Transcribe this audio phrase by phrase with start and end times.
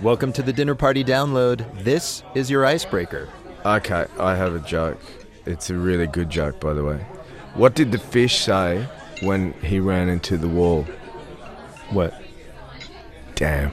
[0.00, 1.66] Welcome to the Dinner Party Download.
[1.82, 3.28] This is your icebreaker.
[3.66, 5.00] Okay, I have a joke.
[5.44, 7.04] It's a really good joke, by the way.
[7.54, 8.86] What did the fish say
[9.22, 10.84] when he ran into the wall?
[11.90, 12.14] What?
[13.34, 13.72] Damn.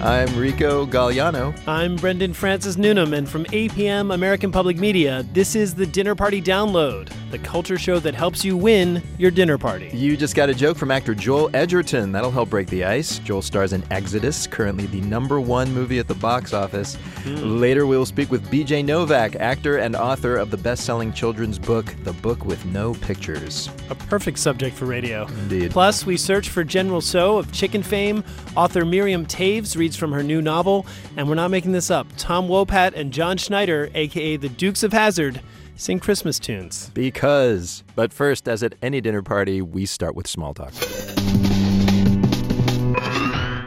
[0.00, 1.58] I'm Rico Galliano.
[1.66, 6.40] I'm Brendan Francis Newnam, and from APM American Public Media, this is the Dinner Party
[6.40, 9.90] Download, the culture show that helps you win your dinner party.
[9.92, 12.12] You just got a joke from actor Joel Edgerton.
[12.12, 13.18] That'll help break the ice.
[13.18, 16.94] Joel stars in Exodus, currently the number one movie at the box office.
[17.22, 17.60] Hmm.
[17.60, 21.94] Later, we'll speak with BJ Novak, actor and author of the best selling children's book,
[22.04, 23.68] The Book with No Pictures.
[23.90, 25.26] A perfect subject for radio.
[25.26, 25.70] Indeed.
[25.70, 28.24] Plus, we search for General Tso of chicken fame.
[28.56, 30.86] Author Miriam Toews reads from her new novel,
[31.16, 32.06] and we're not making this up.
[32.16, 35.40] Tom Wopat and John Schneider, aka the Dukes of Hazzard,
[35.78, 36.90] sing Christmas tunes.
[36.92, 37.82] Because.
[37.94, 40.74] But first, as at any dinner party, we start with small talk.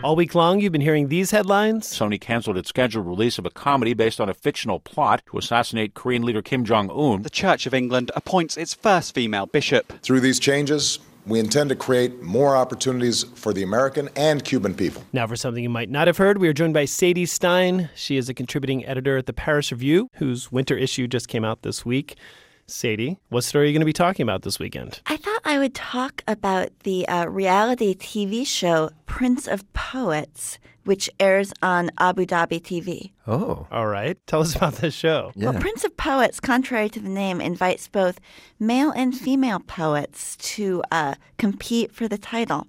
[0.03, 1.87] All week long, you've been hearing these headlines.
[1.87, 5.93] Sony canceled its scheduled release of a comedy based on a fictional plot to assassinate
[5.93, 7.21] Korean leader Kim Jong un.
[7.21, 9.93] The Church of England appoints its first female bishop.
[10.01, 15.03] Through these changes, we intend to create more opportunities for the American and Cuban people.
[15.13, 17.89] Now, for something you might not have heard, we are joined by Sadie Stein.
[17.95, 21.61] She is a contributing editor at the Paris Review, whose winter issue just came out
[21.61, 22.15] this week.
[22.71, 25.01] Sadie, what story are you going to be talking about this weekend?
[25.05, 31.09] I thought I would talk about the uh, reality TV show Prince of Poets, which
[31.19, 33.11] airs on Abu Dhabi TV.
[33.27, 35.31] Oh, All right, tell us about this show.
[35.35, 35.49] yeah.
[35.49, 38.19] Well, Prince of Poets, contrary to the name, invites both
[38.57, 42.67] male and female poets to uh, compete for the title.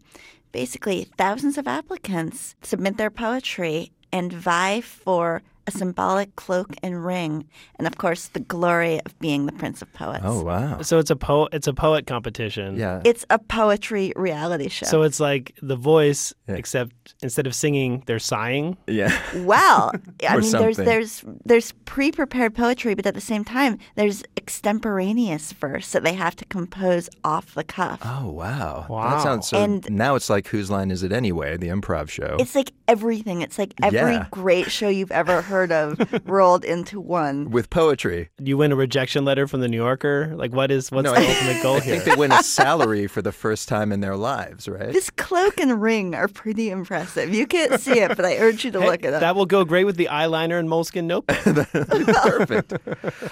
[0.50, 7.46] Basically, thousands of applicants submit their poetry and vie for a symbolic cloak and ring,
[7.78, 10.22] and of course, the glory of being the Prince of Poets.
[10.24, 10.82] Oh, wow.
[10.82, 12.76] So it's a po- it's a poet competition.
[12.76, 13.00] Yeah.
[13.04, 14.86] It's a poetry reality show.
[14.86, 16.54] So it's like The Voice, Yeah.
[16.56, 18.76] except instead of singing, they're sighing.
[18.86, 19.16] yeah.
[19.44, 19.92] Well,
[20.28, 25.52] I Or mean, there's there's there's pre-prepared poetry, but at the same time, there's extemporaneous
[25.52, 28.00] verse that they have to compose off the cuff.
[28.04, 28.86] Oh, wow.
[28.88, 29.10] Wow.
[29.10, 29.62] That sounds so.
[29.62, 32.36] And- now it's like Whose Line Is It Anyway, the improv show.
[32.40, 33.42] It's like everything.
[33.42, 34.26] It's like every Yeah.
[34.30, 37.50] great show you've ever heard of rolled into one.
[37.50, 38.30] with poetry.
[38.40, 40.32] You win a rejection letter from the New Yorker.
[40.34, 41.94] Like, what is what's No, the I- ultimate goal I here?
[41.94, 44.92] I think they win a salary for the first time in their lives, right?
[44.92, 47.34] This cloak and ring are pretty impressive.
[47.34, 49.20] You can't see it, but I urge you to Hey, look it up.
[49.20, 51.36] that will go great with the eyeliner and moleskin notebook.
[51.72, 52.72] Perfect.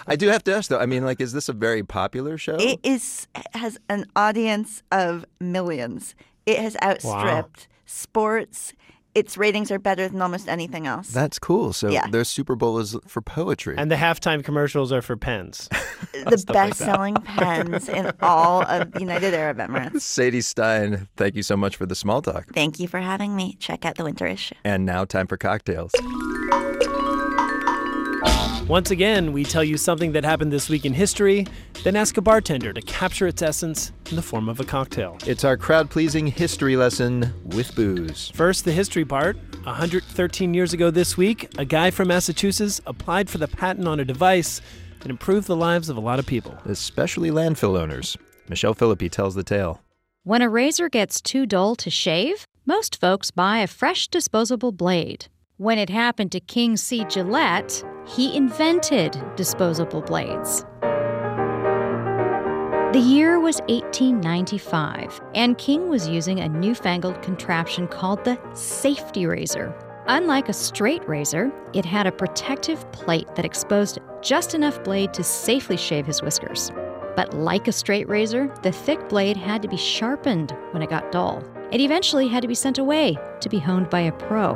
[0.06, 0.78] I do have to ask though.
[0.78, 2.56] I mean, like, is this a very popular show?
[2.58, 6.14] It is has an audience of millions.
[6.46, 8.72] It has outstripped sports.
[9.14, 11.08] Its ratings are better than almost anything else.
[11.08, 11.72] That's cool.
[11.72, 12.06] So Yeah.
[12.08, 13.74] their Super Bowl is for poetry.
[13.76, 15.68] and the halftime commercials are for pens.
[16.28, 20.00] the stuff like best-selling pens in all of the United Arab Emirates.
[20.14, 22.52] Sadie Stein, thank you so much for the small talk.
[22.54, 23.56] Thank you for having me.
[23.58, 24.54] Check out the winter issue.
[24.64, 25.92] And now, time for cocktails.
[28.70, 31.44] Once again, we tell you something that happened this week in history,
[31.82, 35.18] then ask a bartender to capture its essence in the form of a cocktail.
[35.26, 38.30] It's our crowd pleasing history lesson with booze.
[38.32, 39.36] First, the history part.
[39.64, 44.04] 113 years ago this week, a guy from Massachusetts applied for the patent on a
[44.04, 44.60] device
[45.00, 46.56] that improved the lives of a lot of people.
[46.64, 48.16] especially landfill owners.
[48.48, 49.82] Michelle Philippi tells the tale.
[50.22, 55.26] When a razor gets too dull to shave, most folks buy a fresh disposable blade.
[55.56, 57.04] When it happened to King C.
[57.08, 60.64] Gillette, he invented disposable blades.
[62.92, 69.72] The year was 1895, and King was using a newfangled contraption called the safety razor.
[70.08, 75.22] Unlike a straight razor, it had a protective plate that exposed just enough blade to
[75.22, 76.72] safely shave his whiskers.
[77.14, 81.12] But like a straight razor, the thick blade had to be sharpened when it got
[81.12, 81.44] dull.
[81.70, 84.54] It eventually had to be sent away to be honed by a pro.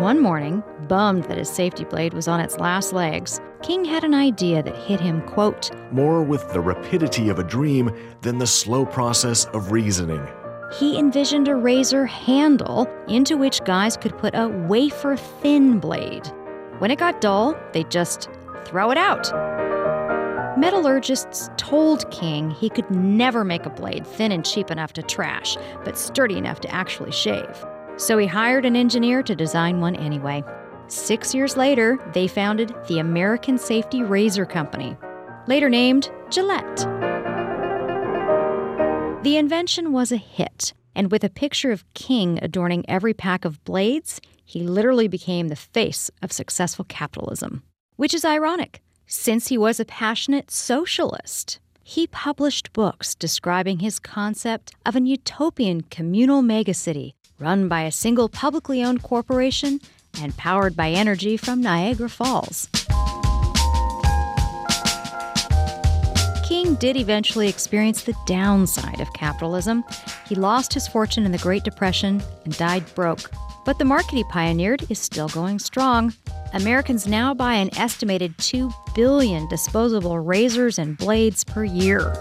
[0.00, 4.14] One morning, bummed that his safety blade was on its last legs, King had an
[4.14, 7.90] idea that hit him, quote, more with the rapidity of a dream
[8.22, 10.26] than the slow process of reasoning.
[10.78, 16.26] he envisioned a razor handle into which guys could put a wafer thin blade.
[16.78, 18.28] When it got dull, they'd just
[18.66, 19.32] throw it out.
[20.58, 25.56] Metallurgists told King he could never make a blade thin and cheap enough to trash,
[25.84, 27.64] but sturdy enough to actually shave.
[27.96, 30.44] So he hired an engineer to design one anyway.
[30.88, 34.96] Six years later, they founded the American Safety Razor Company,
[35.46, 36.78] later named Gillette.
[39.22, 43.62] The invention was a hit, and with a picture of King adorning every pack of
[43.64, 47.62] blades, he literally became the face of successful capitalism.
[47.96, 51.60] Which is ironic, since he was a passionate socialist.
[51.82, 58.28] he published books describing his concept of an utopian communal megacity run by a single
[58.28, 59.80] publicly owned corporation
[60.20, 62.68] and powered by energy from Niagara Falls.
[66.48, 69.84] King did eventually experience the downside of capitalism.
[70.26, 73.30] He lost his fortune in the Great Depression and died broke.
[73.64, 76.14] But the market he pioneered is still going strong.
[76.54, 82.14] Americans now buy an estimated 2 billion disposable razors and blades per year.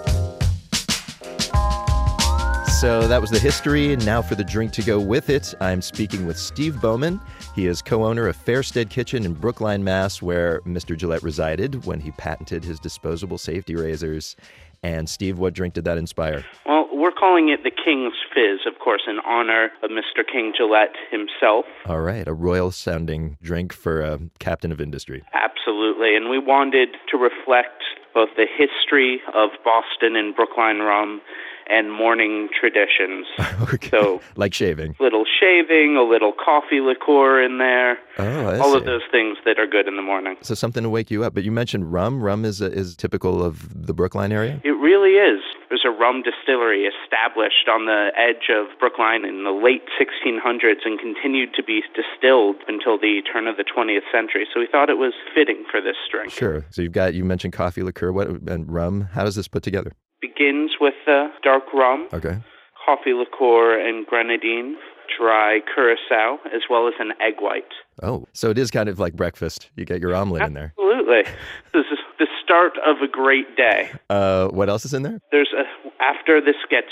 [2.81, 5.55] So that was the history, and now for the drink to go with it.
[5.61, 7.19] I'm speaking with Steve Bowman.
[7.57, 10.95] He is co owner of Fairstead Kitchen in Brookline, Mass., where Mr.
[10.95, 14.35] Gillette resided when he patented his disposable safety razors.
[14.83, 16.45] And Steve, what drink did that inspire?
[16.67, 20.21] Well, we're calling it the King's Fizz, of course, in honor of Mr.
[20.31, 21.65] King Gillette himself.
[21.87, 25.23] All right, a royal sounding drink for a captain of industry.
[25.33, 26.15] Absolutely.
[26.15, 27.81] And we wanted to reflect
[28.13, 31.21] both the history of Boston and Brookline rum
[31.69, 33.27] and morning traditions.
[33.73, 33.89] okay.
[33.89, 34.95] So, like shaving.
[34.99, 38.77] little shaving, a little coffee liqueur in there, Oh, all see.
[38.77, 40.35] of those things that are good in the morning.
[40.41, 41.33] So something to wake you up.
[41.33, 42.21] But you mentioned rum.
[42.23, 44.59] Rum is is typical of the Brookline area.
[44.63, 45.41] It really is.
[45.69, 50.97] There's a rum distillery established on the edge of Brookline in the late 1600s and
[50.99, 54.47] continued to be distilled until the turn of the 20th century.
[54.53, 56.31] So we thought it was fitting for this drink.
[56.31, 56.65] Sure.
[56.69, 58.11] So you've got you mentioned coffee liqueur.
[58.11, 59.09] What and rum?
[59.13, 59.91] How does this put together?
[60.35, 62.37] Begins with the dark rum, Okay.
[62.85, 64.77] coffee liqueur, and grenadine,
[65.17, 67.71] dry curacao, as well as an egg white.
[68.03, 69.69] Oh, so it is kind of like breakfast.
[69.75, 70.73] You get your omelet in there.
[70.77, 71.23] Absolutely.
[71.73, 73.91] This is the start of a great day.
[74.09, 75.19] Uh, what else is in there?
[75.31, 75.63] There's a
[76.03, 76.91] after this gets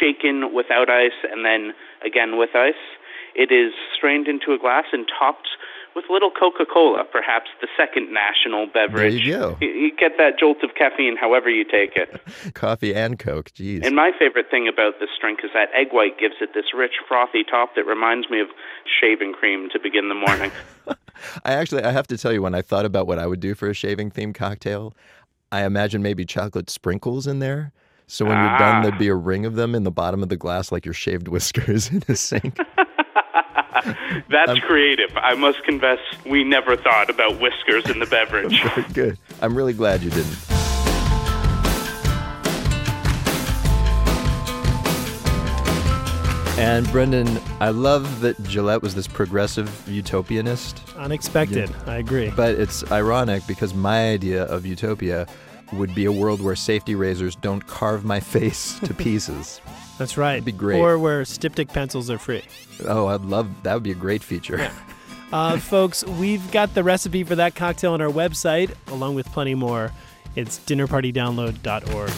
[0.00, 1.72] shaken without ice and then
[2.04, 2.74] again with ice,
[3.36, 5.48] it is strained into a glass and topped
[5.94, 9.14] with little Coca-Cola, perhaps the second national beverage.
[9.14, 9.56] There you go.
[9.60, 12.20] You, get that jolt of caffeine however you take it.
[12.54, 13.50] Coffee and Coke.
[13.52, 13.84] Jeez.
[13.86, 16.94] And my favorite thing about this drink is that egg white gives it this rich
[17.08, 18.48] frothy top that reminds me of
[19.00, 20.50] shaving cream to begin the morning.
[21.44, 23.54] I actually I have to tell you when I thought about what I would do
[23.54, 24.94] for a shaving themed cocktail,
[25.52, 27.72] I imagine maybe chocolate sprinkles in there.
[28.06, 28.82] So when you're done, Ah.
[28.82, 31.28] there'd be a ring of them in the bottom of the glass, like your shaved
[31.34, 32.58] whiskers in a sink.
[34.28, 35.10] That's creative.
[35.16, 38.62] I must confess, we never thought about whiskers in the beverage.
[38.74, 39.18] Very good.
[39.42, 40.36] I'm really glad you didn't.
[46.56, 51.74] And Brendan, I love that Gillette was this progressive utopianist, Unexpected.
[51.84, 52.30] I agree.
[52.30, 55.26] but it's ironic because my idea of utopia
[55.72, 59.60] would be a world where safety razors don't carve my face to pieces.
[59.98, 60.44] That's right.
[60.44, 60.78] be great.
[60.80, 62.42] Or where styptic pencils are free.
[62.86, 64.70] oh, I'd love that would be a great feature.
[65.32, 69.54] Uh, folks, we've got the recipe for that cocktail on our website, along with plenty
[69.54, 69.92] more.
[70.36, 72.10] It's dinnerpartydownload.org.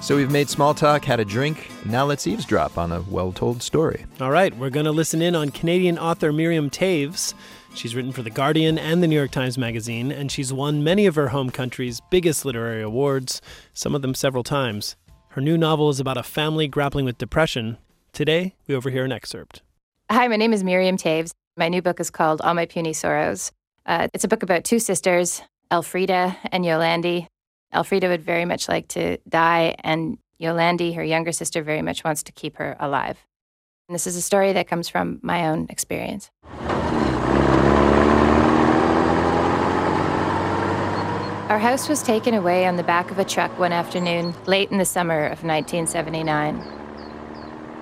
[0.00, 1.70] So we've made small talk, had a drink.
[1.86, 4.04] Now let's eavesdrop on a well-told story.
[4.20, 7.32] All right, we're going to listen in on Canadian author Miriam Toews.
[7.74, 11.06] She's written for The Guardian and the New York Times Magazine, and she's won many
[11.06, 13.42] of her home country's biggest literary awards,
[13.72, 14.94] some of them several times.
[15.30, 17.76] Her new novel is about a family grappling with depression.
[18.12, 19.62] Today, we overhear an excerpt.
[20.08, 21.32] Hi, my name is Miriam Toews.
[21.56, 23.50] My new book is called All My Puny Sorrows.
[23.84, 25.42] Uh, it's a book about two sisters,
[25.72, 27.26] Elfrida and Yolandi.
[27.74, 32.22] Elfrida would very much like to die, and Yolandi, her younger sister, very much wants
[32.22, 33.26] to keep her alive.
[33.88, 36.30] And this is a story that comes from my own experience.
[41.48, 44.78] Our house was taken away on the back of a truck one afternoon, late in
[44.78, 46.56] the summer of 1979.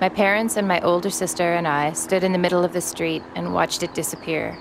[0.01, 3.23] My parents and my older sister and I stood in the middle of the street
[3.37, 4.57] and watched it disappear.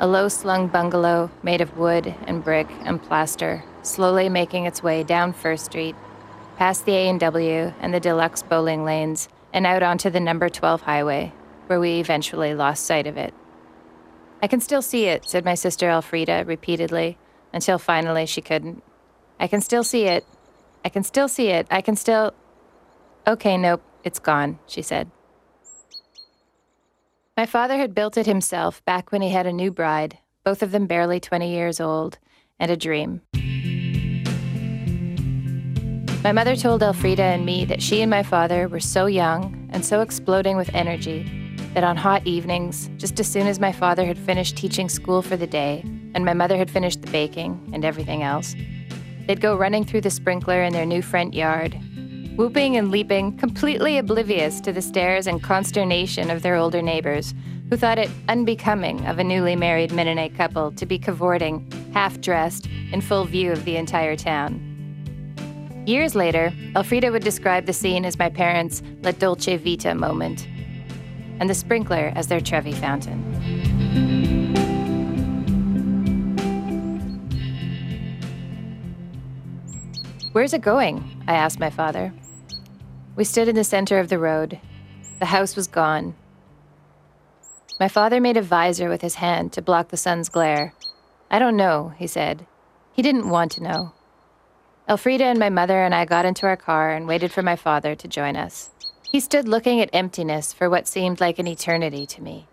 [0.00, 5.02] A low slung bungalow made of wood and brick and plaster, slowly making its way
[5.02, 5.96] down First Street,
[6.58, 11.32] past the A&W and the deluxe bowling lanes, and out onto the number 12 highway,
[11.68, 13.32] where we eventually lost sight of it.
[14.42, 17.16] I can still see it, said my sister Elfrida repeatedly,
[17.52, 18.82] until finally she couldn't.
[19.38, 20.24] I can still see it.
[20.84, 21.66] I can still see it.
[21.70, 22.32] I can still.
[23.26, 25.10] Okay, nope, it's gone, she said.
[27.36, 30.70] My father had built it himself back when he had a new bride, both of
[30.70, 32.18] them barely 20 years old,
[32.58, 33.22] and a dream.
[36.22, 39.84] My mother told Elfrida and me that she and my father were so young and
[39.84, 41.26] so exploding with energy
[41.74, 45.36] that on hot evenings, just as soon as my father had finished teaching school for
[45.36, 48.54] the day and my mother had finished the baking and everything else,
[49.26, 51.78] they'd go running through the sprinkler in their new front yard,
[52.36, 57.34] whooping and leaping, completely oblivious to the stares and consternation of their older neighbors,
[57.68, 62.66] who thought it unbecoming of a newly married Mennonite couple to be cavorting half dressed,
[62.92, 64.68] in full view of the entire town.
[65.86, 70.46] Years later, Elfrida would describe the scene as my parents' La Dolce Vita moment,
[71.40, 74.31] and the sprinkler as their Trevi fountain.
[80.32, 81.22] Where's it going?
[81.28, 82.14] I asked my father.
[83.16, 84.58] We stood in the center of the road.
[85.18, 86.14] The house was gone.
[87.78, 90.72] My father made a visor with his hand to block the sun's glare.
[91.30, 92.46] I don't know, he said.
[92.94, 93.92] He didn't want to know.
[94.88, 97.94] Elfrida and my mother and I got into our car and waited for my father
[97.94, 98.70] to join us.
[99.10, 102.46] He stood looking at emptiness for what seemed like an eternity to me.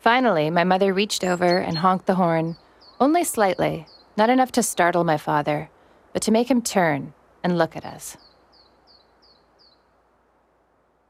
[0.00, 2.56] Finally, my mother reached over and honked the horn,
[2.98, 3.86] only slightly,
[4.16, 5.70] not enough to startle my father,
[6.12, 8.16] but to make him turn and look at us.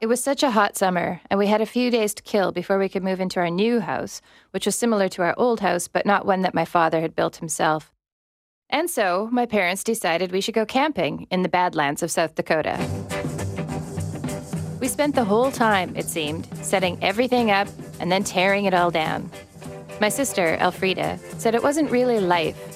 [0.01, 2.77] It was such a hot summer, and we had a few days to kill before
[2.77, 4.19] we could move into our new house,
[4.51, 7.37] which was similar to our old house, but not one that my father had built
[7.37, 7.93] himself.
[8.69, 12.77] And so, my parents decided we should go camping in the Badlands of South Dakota.
[14.81, 17.69] We spent the whole time, it seemed, setting everything up
[18.01, 19.31] and then tearing it all down.
[20.01, 22.72] My sister, Elfrida, said it wasn't really life,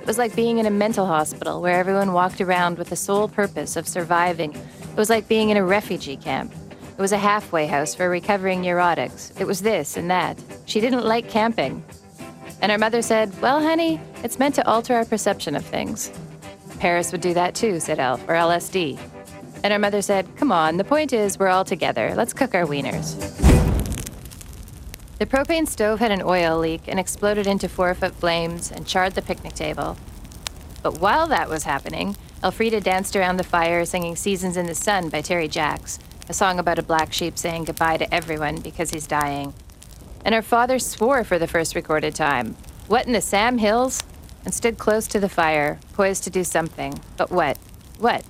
[0.00, 3.28] it was like being in a mental hospital where everyone walked around with the sole
[3.28, 4.54] purpose of surviving.
[4.54, 6.52] It was like being in a refugee camp.
[6.72, 9.38] It was a halfway house for recovering neurotics.
[9.40, 10.38] It was this and that.
[10.66, 11.84] She didn't like camping.
[12.62, 16.10] And her mother said, Well, honey, it's meant to alter our perception of things.
[16.78, 18.98] Paris would do that too, said Elf, or LSD.
[19.62, 22.14] And her mother said, Come on, the point is we're all together.
[22.16, 23.49] Let's cook our wieners.
[25.20, 29.12] The propane stove had an oil leak and exploded into four foot flames and charred
[29.12, 29.98] the picnic table.
[30.82, 35.10] But while that was happening, Elfrida danced around the fire singing Seasons in the Sun
[35.10, 35.98] by Terry Jacks,
[36.30, 39.52] a song about a black sheep saying goodbye to everyone because he's dying.
[40.24, 42.56] And her father swore for the first recorded time.
[42.88, 44.02] What in the Sam Hills?
[44.46, 46.98] And stood close to the fire, poised to do something.
[47.18, 47.58] But what?
[47.98, 48.24] What?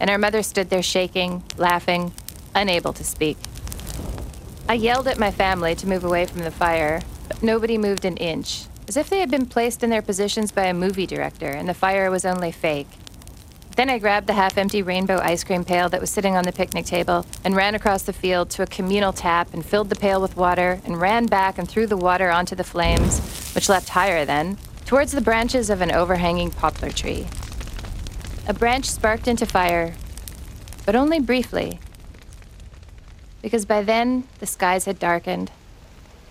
[0.00, 2.10] And her mother stood there shaking, laughing,
[2.56, 3.36] unable to speak.
[4.70, 8.18] I yelled at my family to move away from the fire, but nobody moved an
[8.18, 11.66] inch, as if they had been placed in their positions by a movie director and
[11.66, 12.88] the fire was only fake.
[13.76, 16.52] Then I grabbed the half empty rainbow ice cream pail that was sitting on the
[16.52, 20.20] picnic table and ran across the field to a communal tap and filled the pail
[20.20, 23.20] with water and ran back and threw the water onto the flames,
[23.54, 27.26] which leapt higher then, towards the branches of an overhanging poplar tree.
[28.46, 29.94] A branch sparked into fire,
[30.84, 31.80] but only briefly,
[33.42, 35.50] because by then the skies had darkened,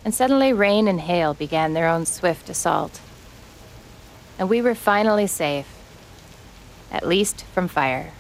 [0.04, 3.02] and suddenly rain and hail began their own swift assault.
[4.40, 5.68] And we were finally safe,
[6.92, 8.12] at least from fire.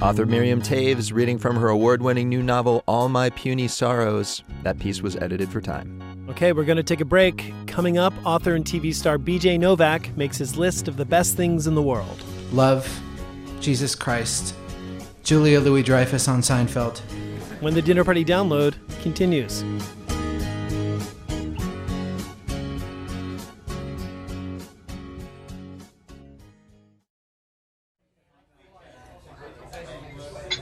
[0.00, 4.44] Author Miriam Toews reading from her award winning new novel, All My Puny Sorrows.
[4.62, 6.07] That piece was edited for time.
[6.28, 7.54] Okay, we're going to take a break.
[7.66, 11.66] Coming up, author and TV star BJ Novak makes his list of the best things
[11.66, 12.86] in the world love,
[13.60, 14.54] Jesus Christ,
[15.22, 16.98] Julia Louis Dreyfus on Seinfeld.
[17.60, 19.64] When the dinner party download continues.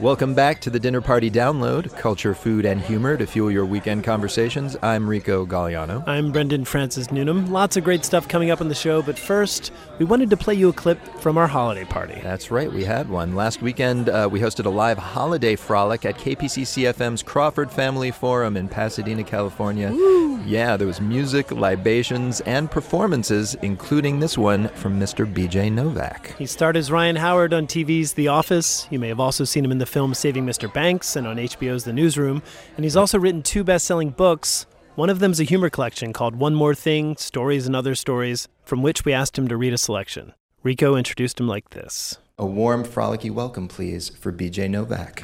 [0.00, 4.04] Welcome back to the Dinner Party Download, culture, food, and humor to fuel your weekend
[4.04, 4.76] conversations.
[4.82, 6.06] I'm Rico Galliano.
[6.06, 7.50] I'm Brendan Francis Newnam.
[7.50, 10.52] Lots of great stuff coming up on the show, but first, we wanted to play
[10.52, 12.20] you a clip from our holiday party.
[12.22, 13.34] That's right, we had one.
[13.34, 18.58] Last weekend, uh, we hosted a live holiday frolic at KPCC FM's Crawford Family Forum
[18.58, 19.90] in Pasadena, California.
[19.90, 20.42] Woo.
[20.44, 25.26] Yeah, there was music, libations, and performances, including this one from Mr.
[25.26, 26.36] BJ Novak.
[26.36, 28.86] He starred as Ryan Howard on TV's The Office.
[28.90, 30.72] You may have also seen him in the film Saving Mr.
[30.72, 32.42] Banks and on HBO's The Newsroom.
[32.76, 34.66] And he's also written two best selling books.
[34.96, 38.82] One of them's a humor collection called One More Thing Stories and Other Stories, from
[38.82, 40.32] which we asked him to read a selection.
[40.62, 45.22] Rico introduced him like this A warm, frolicky welcome, please, for BJ Novak.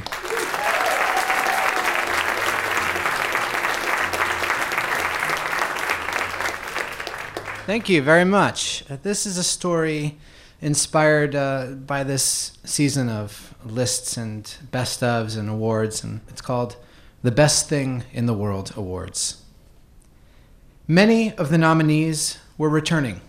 [7.65, 8.85] Thank you very much.
[8.91, 10.19] Uh, this is a story
[10.63, 16.77] inspired uh, by this season of lists and best ofs and awards, and it's called
[17.23, 19.43] the Best Thing in the World Awards.
[20.87, 23.21] Many of the nominees were returning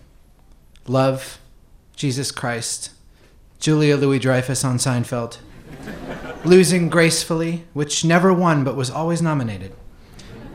[0.86, 1.38] Love,
[1.96, 2.90] Jesus Christ,
[3.58, 5.38] Julia Louis Dreyfus on Seinfeld,
[6.44, 9.74] Losing Gracefully, which never won but was always nominated,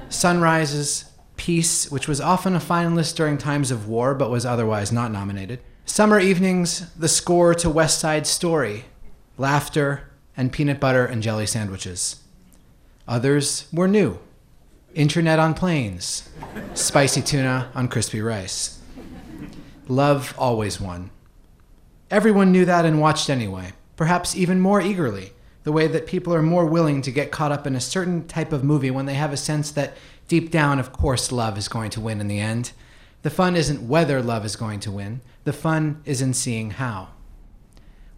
[0.07, 1.05] Sunrises,
[1.35, 5.59] Peace, which was often a finalist during times of war but was otherwise not nominated,
[5.89, 8.85] Summer Evenings, the score to West Side Story,
[9.39, 10.03] Laughter,
[10.37, 12.21] and peanut butter and jelly sandwiches.
[13.07, 14.19] Others were new
[14.93, 16.29] internet on planes,
[16.75, 18.79] spicy tuna on crispy rice.
[19.87, 21.09] Love always won.
[22.11, 26.43] Everyone knew that and watched anyway, perhaps even more eagerly, the way that people are
[26.43, 29.33] more willing to get caught up in a certain type of movie when they have
[29.33, 32.73] a sense that deep down, of course, love is going to win in the end.
[33.23, 37.07] The fun isn't whether love is going to win, the fun is in seeing how.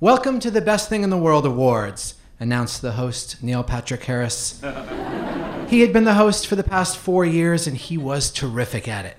[0.01, 4.59] Welcome to the Best Thing in the World Awards, announced the host, Neil Patrick Harris.
[5.69, 9.05] he had been the host for the past four years and he was terrific at
[9.05, 9.15] it.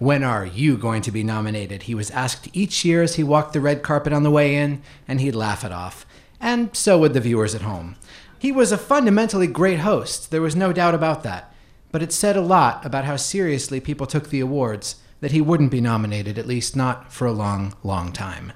[0.00, 1.84] When are you going to be nominated?
[1.84, 4.82] He was asked each year as he walked the red carpet on the way in,
[5.06, 6.04] and he'd laugh it off.
[6.40, 7.94] And so would the viewers at home.
[8.36, 11.54] He was a fundamentally great host, there was no doubt about that.
[11.92, 15.70] But it said a lot about how seriously people took the awards that he wouldn't
[15.70, 18.52] be nominated, at least not for a long, long time.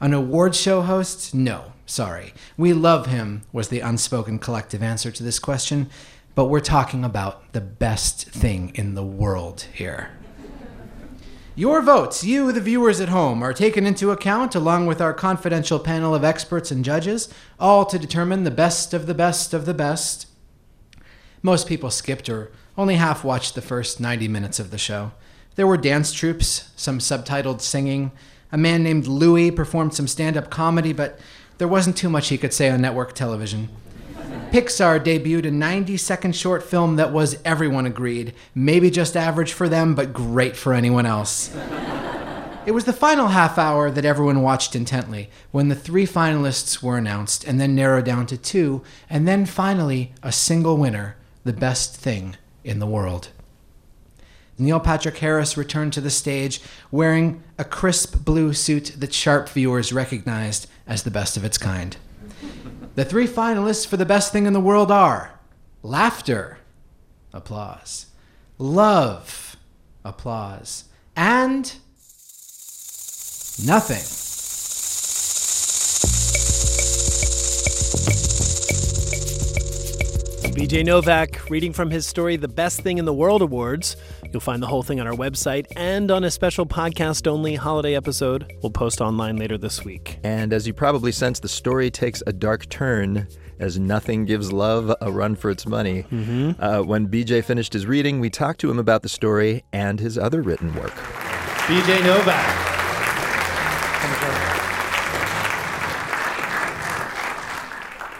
[0.00, 1.32] An award show host?
[1.32, 2.34] No, sorry.
[2.56, 5.88] We love him, was the unspoken collective answer to this question,
[6.34, 10.10] but we're talking about the best thing in the world here.
[11.54, 15.78] Your votes, you, the viewers at home, are taken into account along with our confidential
[15.78, 19.74] panel of experts and judges, all to determine the best of the best of the
[19.74, 20.26] best.
[21.44, 25.12] Most people skipped or only half watched the first 90 minutes of the show.
[25.58, 28.12] There were dance troupes, some subtitled singing.
[28.52, 31.18] A man named Louis performed some stand up comedy, but
[31.58, 33.68] there wasn't too much he could say on network television.
[34.52, 39.68] Pixar debuted a 90 second short film that was, everyone agreed, maybe just average for
[39.68, 41.52] them, but great for anyone else.
[42.64, 46.96] It was the final half hour that everyone watched intently when the three finalists were
[46.96, 51.96] announced and then narrowed down to two, and then finally a single winner the best
[51.96, 53.30] thing in the world.
[54.58, 56.60] Neil Patrick Harris returned to the stage
[56.90, 61.96] wearing a crisp blue suit that sharp viewers recognized as the best of its kind.
[62.96, 65.38] The three finalists for the best thing in the world are
[65.84, 66.58] laughter,
[67.32, 68.06] applause,
[68.58, 69.56] love,
[70.04, 71.72] applause, and
[73.64, 74.17] nothing.
[80.58, 83.96] BJ Novak reading from his story, The Best Thing in the World Awards.
[84.32, 87.94] You'll find the whole thing on our website and on a special podcast only holiday
[87.94, 90.18] episode we'll post online later this week.
[90.24, 93.28] And as you probably sense, the story takes a dark turn
[93.60, 96.02] as nothing gives love a run for its money.
[96.10, 96.60] Mm-hmm.
[96.60, 100.18] Uh, when BJ finished his reading, we talked to him about the story and his
[100.18, 100.90] other written work.
[101.68, 102.64] BJ Novak.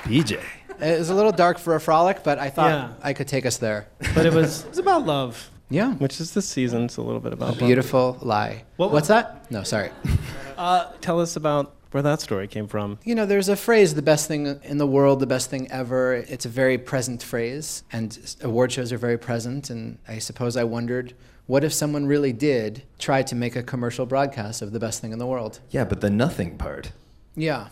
[0.05, 0.58] BJ.
[0.81, 2.89] It was a little dark for a frolic, but I thought Yeah.
[3.03, 3.87] I could take us there.
[4.15, 5.51] But it was it was about love.
[5.71, 5.93] Yeah.
[5.95, 6.85] Which is the season.
[6.85, 8.65] It's a little bit about A beautiful lie.
[8.77, 9.51] What- What's that?
[9.51, 9.91] No, sorry.
[10.59, 12.99] Uh, tell us about where that story came from.
[13.05, 16.15] You know, there's a phrase, the best thing in the world, the best thing ever.
[16.15, 19.71] It's a very present phrase, and award shows are very present.
[19.71, 21.15] And I suppose I wondered,
[21.47, 25.13] what if someone really did try to make a commercial broadcast of the best thing
[25.13, 25.61] in the world?
[25.71, 26.91] Yeah, but the nothing part.
[27.37, 27.69] Yeah.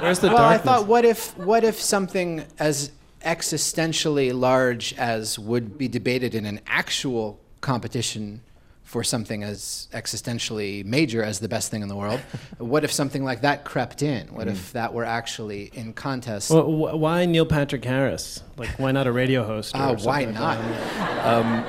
[0.00, 2.90] Where's the well, I thought, what if, what if something as
[3.24, 8.40] existentially large as would be debated in an actual competition
[8.84, 12.20] for something as existentially major as the best thing in the world?
[12.58, 14.26] what if something like that crept in?
[14.28, 16.50] What if that were actually in contest?
[16.50, 18.42] Well, wh- why Neil Patrick Harris?
[18.56, 19.74] Like, why not a radio host?
[19.74, 20.58] or Ah, why not?
[20.58, 21.64] like Um,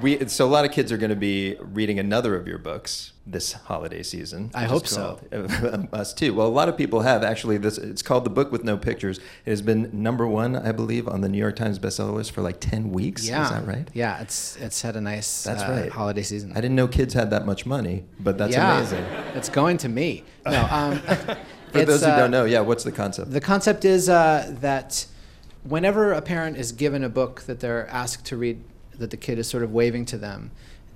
[0.00, 3.12] we so a lot of kids are going to be reading another of your books
[3.26, 4.50] this holiday season.
[4.54, 5.20] I hope so.
[5.92, 6.34] Us too.
[6.34, 7.58] Well, a lot of people have actually.
[7.58, 9.18] This it's called the book with no pictures.
[9.44, 12.42] It has been number one, I believe, on the New York Times bestseller list for
[12.42, 13.28] like ten weeks.
[13.28, 13.44] yeah.
[13.44, 13.88] is that right?
[13.92, 15.90] Yeah, it's it's had a nice That's uh, right.
[15.90, 16.52] holiday season.
[16.52, 19.04] I didn't know kids had that much money, but that's yeah, amazing.
[19.34, 20.24] It's going to me.
[20.46, 20.98] No, um,
[21.72, 23.30] For those who uh, don't know, yeah, what's the concept?
[23.30, 25.06] The concept is uh, that
[25.64, 28.62] whenever a parent is given a book that they're asked to read,
[28.98, 30.50] that the kid is sort of waving to them,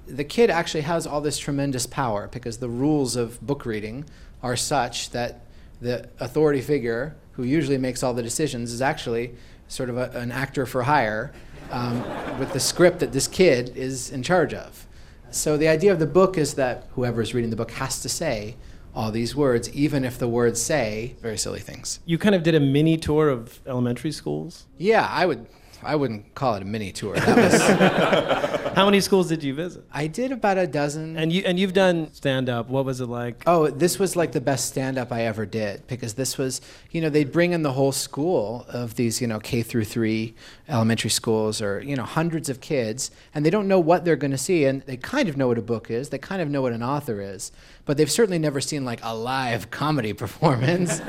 [0.06, 4.04] the kid actually has all this tremendous power because the rules of book reading
[4.42, 5.40] are such that
[5.80, 9.34] the authority figure who usually makes all the decisions is actually
[9.68, 11.32] sort of a, an actor for hire
[11.70, 12.00] um,
[12.38, 14.86] with the script that this kid is in charge of.
[15.30, 18.08] So the idea of the book is that whoever is reading the book has to
[18.08, 18.56] say
[18.94, 22.00] all these words, even if the words say very silly things.
[22.06, 24.66] You kind of did a mini tour of elementary schools.
[24.78, 25.46] Yeah, I would
[25.82, 27.14] I wouldn't call it a mini tour.
[27.26, 29.84] That was How many schools did you visit?
[29.90, 31.16] I did about a dozen.
[31.16, 32.68] And you and you've done stand up.
[32.68, 33.42] What was it like?
[33.46, 36.60] Oh, this was like the best stand up I ever did because this was,
[36.90, 40.34] you know, they'd bring in the whole school of these, you know, K through 3
[40.68, 44.30] elementary schools or, you know, hundreds of kids and they don't know what they're going
[44.30, 46.60] to see and they kind of know what a book is, they kind of know
[46.60, 47.52] what an author is,
[47.86, 51.00] but they've certainly never seen like a live comedy performance.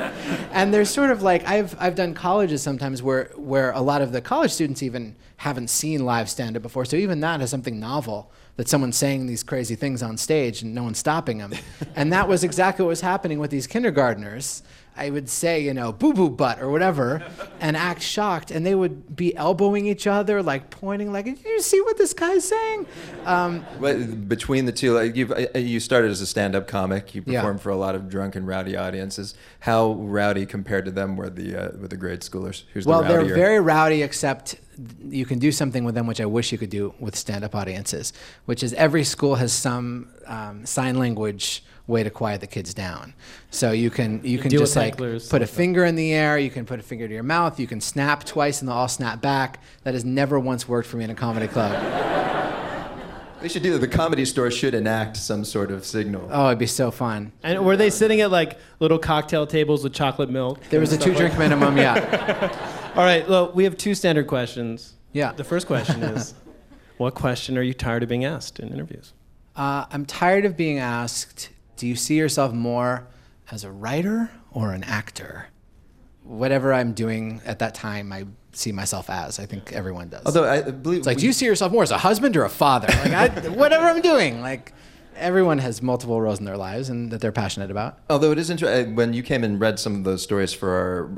[0.52, 4.14] and they're sort of like I've I've done colleges sometimes where where a lot of
[4.14, 6.86] the college students even haven't seen live stand up before.
[6.86, 10.74] So even that is something novel that someone's saying these crazy things on stage and
[10.74, 11.54] no one's stopping them.
[11.96, 14.64] and that was exactly what was happening with these kindergartners.
[14.98, 17.24] I would say, you know, boo boo butt or whatever,
[17.60, 18.50] and act shocked.
[18.50, 22.14] And they would be elbowing each other, like pointing, like, did you see what this
[22.14, 22.88] guy's saying?
[23.26, 27.14] Um, But between the two, like you've, uh, you started as a stand-up comic.
[27.14, 27.42] You Yeah.
[27.42, 29.36] performed for a lot of drunken, rowdy audiences.
[29.62, 32.64] How rowdy compared to them were the uh, were the grade schoolers?
[32.74, 34.56] Who's well, the they're very rowdy, except
[35.10, 38.14] you can do something with them, which I wish you could do with stand-up audiences,
[38.46, 43.14] which is every school has some um, sign language way to quiet the kids down.
[43.50, 45.52] So you can you can just like hecklers put a that.
[45.52, 48.24] finger in the air, you can put a finger to your mouth, you can snap
[48.26, 49.62] twice and they'll all snap back.
[49.84, 52.04] That has never once worked for me in a comedy club.
[53.40, 53.80] They should do that.
[53.80, 56.28] The comedy store should enact some sort of signal.
[56.32, 57.32] Oh, it'd be so fun.
[57.44, 60.60] And were they sitting at like little cocktail tables with chocolate milk?
[60.72, 62.92] There was a two-drink like- minimum, yeah.
[62.96, 63.30] All right.
[63.30, 64.96] Well, we have two standard questions.
[65.14, 65.34] Yeah.
[65.34, 66.34] The first question is,
[66.98, 69.14] what question are you tired of being asked in interviews?
[69.56, 73.08] Uh, I'm tired of being asked, do you see yourself more
[73.52, 75.48] as a writer or an actor?
[76.24, 79.40] Whatever I'm doing at that time, I see myself as.
[79.40, 80.24] I think everyone does.
[80.26, 82.44] Although I believe it's like, we- do you see yourself more as a husband or
[82.44, 82.88] a father?
[82.90, 84.74] Like, I, whatever I'm doing, like,
[85.18, 88.00] everyone has multiple roles in their lives and that they're passionate about.
[88.10, 90.70] Although it is interesting, when you came and read some of those stories for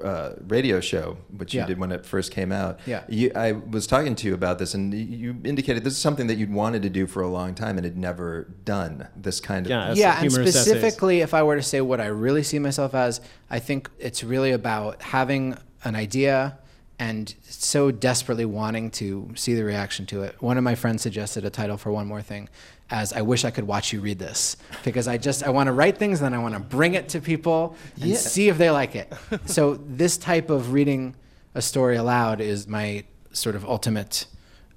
[0.01, 1.65] our uh, radio show, which you Yeah.
[1.67, 3.03] did when it first came out, Yeah.
[3.07, 6.37] you, I was talking to you about this, and you indicated this is something that
[6.37, 9.07] you'd wanted to do for a long time and had never done.
[9.15, 12.43] This kind of Yeah, yeah, and specifically, if I were to say what I really
[12.43, 16.57] see myself as, I think it's really about having an idea
[17.01, 20.35] and so desperately wanting to see the reaction to it.
[20.41, 22.49] One of my friends suggested a title for one more thing
[22.91, 25.73] as I wish I could watch you read this because I just I want to
[25.73, 28.17] write things and then I want to bring it to people and Yeah.
[28.17, 29.13] see if they like it.
[29.45, 31.15] so this type of reading
[31.55, 34.25] a story aloud is my sort of ultimate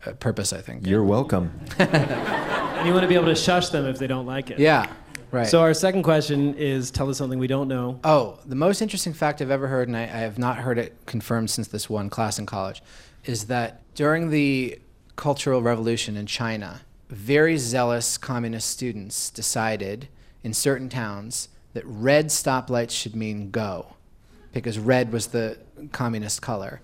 [0.07, 0.87] uh, purpose, I think.
[0.87, 1.53] You're welcome.
[1.79, 4.59] And you want to be able to shush them if they don't like it.
[4.59, 4.93] Yeah,
[5.31, 5.47] right.
[5.47, 8.01] So our second question is, tell us something we don't know.
[8.03, 10.97] Oh, the most interesting fact I've ever heard, and I, I have not heard it
[11.07, 12.83] confirmed since this one class in college,
[13.25, 14.81] is that during the
[15.15, 16.81] Cultural Revolution in China,
[17.13, 20.09] very zealous communist students decided
[20.43, 23.95] in certain towns that red stoplights should mean go,
[24.53, 25.59] because red was the
[25.93, 26.81] communist color.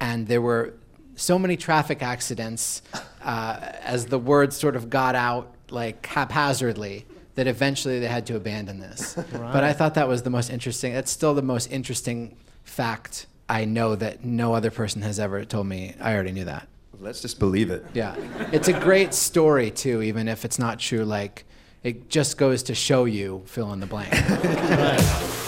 [0.00, 0.74] And there were
[1.16, 2.82] so many traffic accidents
[3.22, 8.36] uh, as the word sort of got out like haphazardly that eventually they had to
[8.36, 9.16] abandon this.
[9.32, 10.92] But I thought that was the most interesting.
[10.92, 15.66] That's still the most interesting fact I know that no other person has ever told
[15.66, 15.94] me.
[16.00, 16.68] I already knew that.
[17.02, 17.84] Let's just believe it.
[17.94, 18.14] Yeah.
[18.52, 21.04] It's a great story too, even if it's not true.
[21.04, 21.44] Like
[21.82, 24.12] it just goes to show you fill in the blank.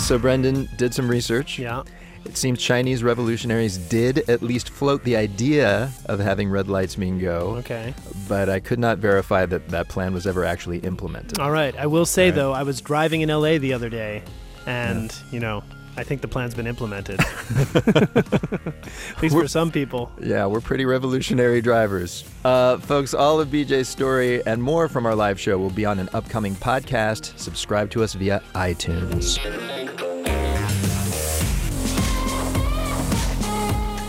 [0.00, 1.56] So Brendan did some research.
[1.56, 1.84] Yeah.
[2.24, 7.20] It seems Chinese revolutionaries did at least float the idea of having red lights mean
[7.20, 7.54] go.
[7.58, 7.94] Okay.
[8.28, 11.38] But I could not verify that that plan was ever actually implemented.
[11.38, 11.76] All right.
[11.76, 12.34] I will say All right.
[12.34, 14.22] though, I was driving in LA the other day,
[14.66, 15.62] and you know,
[16.00, 17.20] I think the plan's been implemented.
[19.20, 20.10] At least for some people.
[20.18, 22.24] Yeah, we're pretty revolutionary drivers.
[22.42, 25.98] Uh, folks, all of BJ's story and more from our live show will be on
[25.98, 27.38] an upcoming podcast.
[27.38, 29.38] Subscribe to us via iTunes.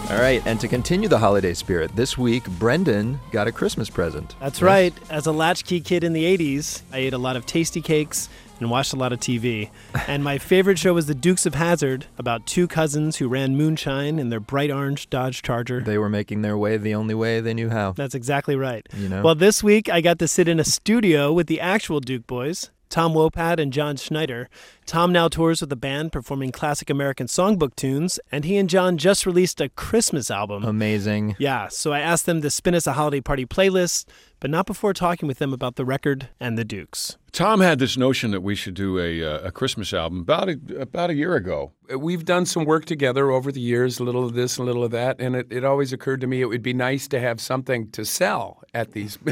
[0.10, 4.38] All right, and to continue the holiday spirit, this week Brendan got a Christmas present.
[4.40, 4.94] That's right.
[5.10, 8.30] As a latchkey kid in the 80s, I ate a lot of tasty cakes
[8.62, 9.70] and watched a lot of TV.
[10.08, 14.20] and my favorite show was The Dukes of Hazzard, about two cousins who ran moonshine
[14.20, 15.82] in their bright orange Dodge Charger.
[15.82, 17.92] They were making their way the only way they knew how.
[17.92, 18.88] That's exactly right.
[18.96, 19.24] You know?
[19.24, 22.70] Well, this week I got to sit in a studio with the actual Duke boys,
[22.90, 24.50] Tom Wopat and John Schneider.
[24.86, 28.98] Tom now tours with the band performing classic American songbook tunes, and he and John
[28.98, 30.64] just released a Christmas album.
[30.66, 31.36] Amazing.
[31.40, 34.06] Yeah, so I asked them to spin us a holiday party playlist,
[34.42, 37.16] but not before talking with them about the record and the Dukes.
[37.32, 40.60] Tom had this notion that we should do a, uh, a Christmas album about a,
[40.78, 41.72] about a year ago.
[41.96, 44.92] We've done some work together over the years, a little of this, a little of
[44.92, 47.90] that, and it, it always occurred to me it would be nice to have something
[47.92, 49.18] to sell at these.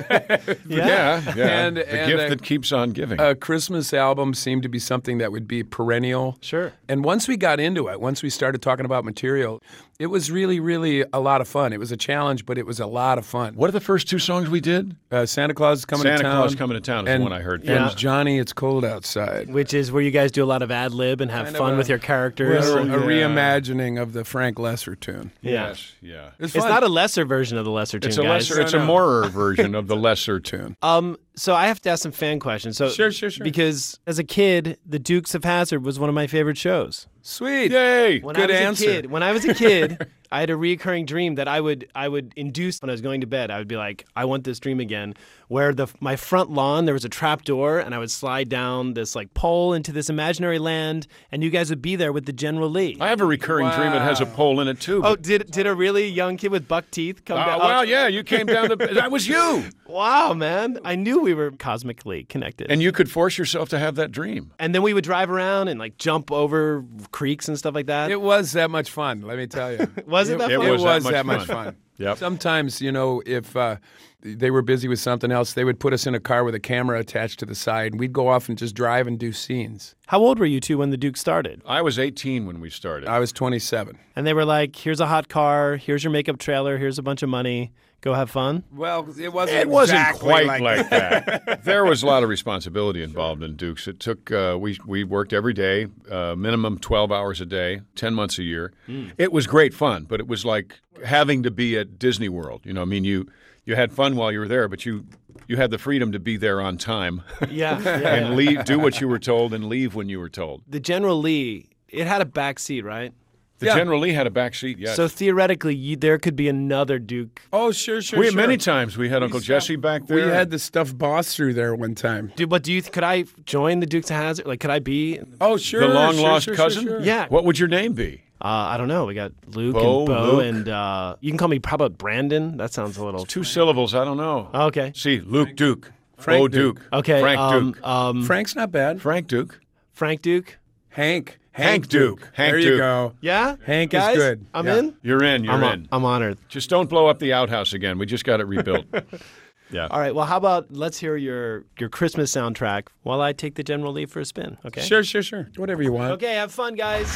[0.66, 1.60] Yeah, yeah.
[1.60, 3.20] And, The and gift a- that keeps on giving.
[3.20, 6.38] A Christmas album seemed to be something that would be perennial.
[6.42, 6.72] Sure.
[6.88, 9.62] And once we got into it, once we started talking about material,
[10.00, 11.74] it was really, really a lot of fun.
[11.74, 13.54] It was a challenge, but it was a lot of fun.
[13.56, 14.96] What are the first two songs we did?
[15.12, 16.42] Uh, Santa Claus is coming Santa to town.
[16.42, 17.98] Claus Coming to Town is the and, one I heard And first.
[17.98, 19.52] Johnny, it's cold outside.
[19.54, 21.74] Which is where you guys do a lot of ad lib and have Kind fun
[21.74, 22.70] a- with your characters.
[22.70, 25.32] A, and- a reimagining of the Frank Loesser tune.
[25.42, 25.52] Yeah.
[25.70, 26.30] Yes, yeah.
[26.40, 28.50] It's, It's not a lesser version of the lesser tune, It's a guys.
[28.50, 30.78] lesser, it's a more version of the lesser tune.
[30.82, 32.78] Um, so I have to ask some fan questions.
[32.78, 33.44] So Sure, sure, sure.
[33.44, 37.08] Because as a kid, The Dukes of Hazzard was one of my favorite shows.
[37.22, 37.72] Sweet.
[37.72, 38.20] Yay!
[38.20, 38.84] When Good I was answer.
[38.90, 41.88] a kid, when I was a kid, I had a recurring dream that I would
[41.96, 43.50] I would induce when I was going to bed.
[43.52, 45.14] I would be like, I want this dream again,
[45.48, 48.94] where the my front lawn there was a trap door, and I would slide down
[48.94, 52.34] this like pole into this imaginary land, and you guys would be there with the
[52.34, 52.98] General Lee.
[53.00, 55.02] I have a recurring dream that has a pole in it too.
[55.04, 57.60] Oh, did did a really young kid with buck teeth come Uh, down?
[57.60, 58.76] well, yeah, you came down the.
[58.76, 59.66] That was you.
[59.90, 60.78] Wow, man!
[60.86, 62.70] I knew we were cosmically connected.
[62.70, 64.52] And you could force yourself to have that dream.
[64.60, 68.12] And then we would drive around and like jump over creeks and stuff like that.
[68.12, 69.88] It was that much fun, let me tell you.
[70.20, 70.68] Was it that it, fun?
[70.68, 71.66] It was was, that that, much much fun.
[71.66, 71.76] fun.
[71.98, 72.18] Yep.
[72.18, 73.76] Sometimes, you know, if uh,
[74.22, 76.60] they were busy with something else, they would put us in a car with a
[76.60, 79.96] camera attached to the side, and we'd go off and just drive and do scenes.
[80.08, 81.62] How old were you two when the Duke started?
[81.66, 83.10] I was 18 when we started.
[83.10, 84.00] I was 27.
[84.16, 85.76] And they were like, "Here's a hot car.
[85.76, 86.78] Here's your makeup trailer.
[86.78, 87.74] Here's a bunch of money.
[88.02, 89.60] Go have fun." Well, it wasn't.
[89.60, 91.64] It wasn't quite like, like, that.
[91.64, 93.88] there was a lot of responsibility involved in Dukes.
[93.88, 98.14] It took uh, we we worked every day, uh, minimum twelve hours a day, ten
[98.14, 98.74] months a year.
[99.18, 102.62] It was great fun, but it was like having to be at Disney World.
[102.64, 103.28] You know, I mean, you
[103.66, 105.06] you had fun while you were there, but you
[105.48, 108.34] you had the freedom to be there on time Yeah, yeah, and yeah.
[108.34, 110.62] leave, do what you were told, and leave when you were told.
[110.68, 113.14] The General Lee, it had a back seat, right?
[113.60, 113.76] The Yeah.
[113.76, 114.80] General Lee had a back seat.
[114.80, 114.96] Yes.
[114.96, 117.42] So theoretically, you, there could be another Duke.
[117.52, 118.20] Oh, sure, sure.
[118.20, 118.36] we sure.
[118.36, 120.16] many times we had Uncle Jesse back there.
[120.16, 122.32] We had the stuffed boss through there one time.
[122.36, 124.48] Dude, but do you could I join the Dukes of Hazzard?
[124.48, 125.20] Like, could I be?
[125.42, 125.82] Oh, sure.
[125.82, 126.84] the long sure, lost sure, sure, cousin.
[126.86, 127.02] sure.
[127.02, 127.28] Yeah.
[127.28, 128.24] What would your name be?
[128.42, 129.06] Uh, I don't know.
[129.06, 130.44] We got Luke Bo, and Bo, Luke.
[130.44, 131.60] and uh, you can call me.
[131.66, 132.56] How about Brandon?
[132.56, 133.26] That sounds a little.
[133.26, 133.94] Two syllables.
[133.94, 134.50] I don't know.
[134.54, 134.94] Okay.
[134.96, 135.92] See, Luke Duke.
[136.18, 136.78] Frank oh, Duke.
[136.78, 136.88] Duke.
[136.94, 137.20] Okay.
[137.20, 137.88] Frank um, Duke.
[137.88, 139.02] Um, Frank's not bad.
[139.02, 139.60] Frank Duke.
[139.92, 140.58] Frank Duke.
[140.90, 141.39] Hank.
[141.60, 142.22] Hank Duke.
[142.34, 142.72] Hank there Duke.
[142.72, 143.14] you go.
[143.22, 143.56] Yeah.
[143.66, 144.46] Hank is Guys, good.
[144.54, 144.78] I'm Yeah.
[144.78, 144.96] in.
[145.02, 145.44] You're in.
[145.44, 145.88] You're I'm, in.
[145.92, 146.38] I'm honored.
[146.48, 147.98] Just don't blow up the outhouse again.
[147.98, 148.86] We just got it rebuilt.
[149.72, 149.88] yeah.
[149.92, 150.14] All right.
[150.16, 154.06] Well, how about let's hear your your Christmas soundtrack while I take the General Lee
[154.06, 154.58] for a spin.
[154.66, 154.82] Okay.
[154.82, 155.50] Sure, sure, sure.
[155.58, 156.12] Whatever you want.
[156.14, 156.34] Okay.
[156.36, 157.08] Have fun, guys.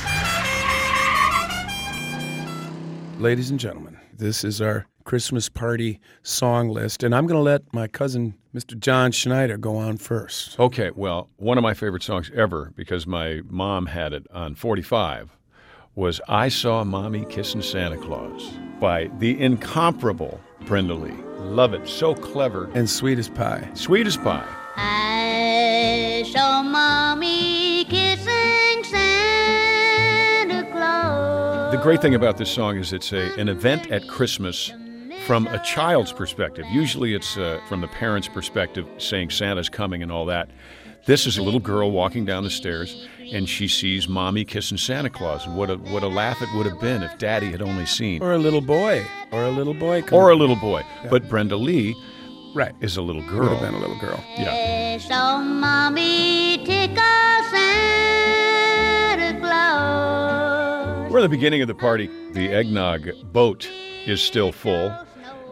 [3.19, 7.73] Ladies and gentlemen, this is our Christmas party song list, and I'm going to let
[7.73, 8.77] my cousin, Mr.
[8.77, 10.59] John Schneider, go on first.
[10.59, 10.91] Okay.
[10.95, 15.35] Well, one of my favorite songs ever, because my mom had it on 45,
[15.95, 21.13] was I Saw Mommy Kissing Santa Claus by the incomparable Brenda Lee.
[21.37, 21.87] Love it.
[21.87, 22.69] So clever.
[22.73, 23.69] And sweet as pie.
[23.73, 24.47] Sweet as pie.
[24.75, 31.71] I saw mommy kissing Santa Claus.
[31.71, 34.71] The great thing about this song is it's a, an event at Christmas
[35.25, 36.65] from a child's perspective.
[36.71, 40.49] Usually it's uh, from the parent's perspective, saying Santa's coming and all that.
[41.05, 45.09] This is a little girl walking down the stairs, and she sees mommy kissing Santa
[45.09, 45.45] Claus.
[45.45, 48.21] And what a, what a laugh it would have been if daddy had only seen.
[48.23, 49.05] Or a little boy.
[49.31, 50.01] Or a little boy.
[50.01, 50.83] coming- Or a little boy.
[51.09, 51.93] But Brenda Lee
[52.55, 52.73] right.
[52.79, 53.39] is a little girl.
[53.39, 53.57] Would girl.
[53.57, 54.23] have been a little girl.
[54.37, 54.93] Yeah.
[54.95, 56.95] I saw mommy tickle
[57.51, 61.11] Santa Claus.
[61.11, 62.09] We're in the beginning of the party.
[62.31, 63.69] The eggnog boat
[64.05, 64.93] is still full.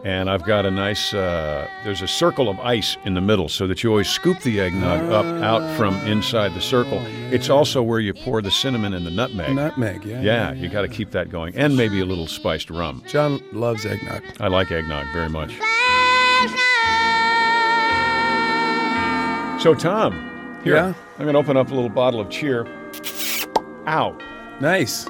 [0.04, 3.68] And I've got a nice, uh, there's a circle of ice in the middle so
[3.68, 7.00] that you always scoop the eggnog up out from inside the circle.
[7.32, 9.54] It's also where you pour the cinnamon and the nutmeg.
[9.54, 10.20] Nutmeg, yeah.
[10.20, 11.54] Yeah, you got to keep that going.
[11.56, 13.04] And maybe a little spiced rum.
[13.06, 14.22] John loves eggnog.
[14.40, 15.52] I like eggnog very much.
[19.62, 20.12] So, Tom,
[20.64, 20.94] here, Yeah?
[21.18, 22.66] I'm going to open up a little bottle of cheer.
[23.86, 24.18] Ow.
[24.60, 25.06] Nice.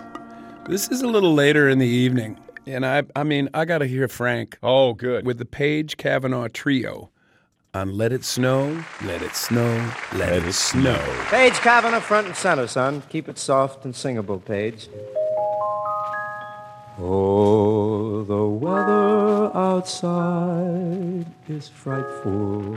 [0.68, 3.86] This is a little later in the evening, and I, I mean, I got to
[3.86, 5.24] hear Frank Oh, good.
[5.26, 7.10] with the Page Cavanaugh Trio
[7.74, 10.98] on "Let It Snow, Let It Snow, Let, It Snow."
[11.28, 13.02] Page Cavanaugh, front and center, son.
[13.08, 14.88] Keep it soft and singable, Page.
[16.98, 17.61] Oh,
[18.22, 22.76] the weather outside is frightful.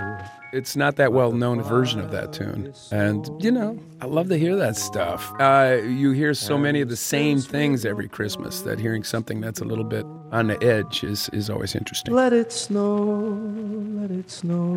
[0.54, 2.74] it's not that well known version of that tune.
[2.92, 5.32] And, you know, I love to hear that stuff.
[5.40, 9.60] Uh, you hear so many of the same things every Christmas that hearing something that's
[9.60, 12.14] a little bit on the edge is, is always interesting.
[12.14, 12.96] Let it snow,
[14.00, 14.74] let it snow,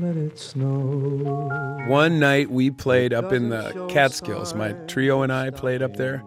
[0.00, 1.48] let it snow.
[1.86, 4.54] One night we played up in the Catskills.
[4.54, 6.22] My trio and I played up there,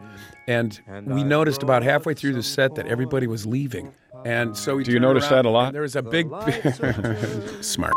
[0.47, 3.93] and we noticed about halfway through the set that everybody was leaving.
[4.25, 5.73] And so we Do you notice that a lot?
[5.73, 6.27] There was a big
[7.61, 7.93] smart.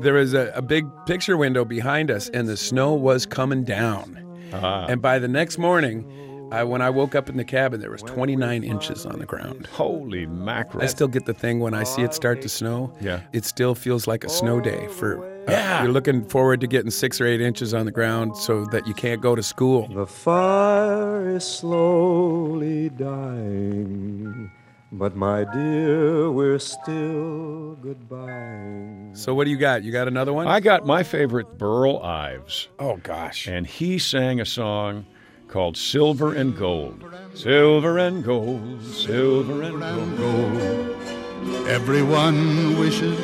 [0.00, 4.20] There was a, a big picture window behind us, and the snow was coming down.
[4.52, 4.86] Ah.
[4.88, 8.02] And by the next morning, I, when I woke up in the cabin, there was
[8.02, 9.66] 29 inches on the ground.
[9.72, 10.82] Holy mackerel!
[10.84, 12.94] I still get the thing when I see it start to snow.
[13.00, 13.20] Yeah.
[13.32, 15.33] It still feels like a snow day for.
[15.48, 15.82] Uh, Yeah.
[15.82, 18.94] You're looking forward to getting six or eight inches on the ground so that you
[18.94, 19.88] can't go to school.
[19.88, 24.50] The fire is slowly dying,
[24.92, 29.10] but my dear, we're still goodbye.
[29.14, 29.82] So what do you got?
[29.84, 30.46] You got another one?
[30.48, 32.68] I got my favorite, Burl Ives.
[32.78, 33.46] Oh gosh.
[33.46, 35.06] And he sang a song
[35.48, 37.04] called Silver and Gold.
[37.34, 41.68] Silver and gold, silver and gold.
[41.68, 43.18] Everyone wishes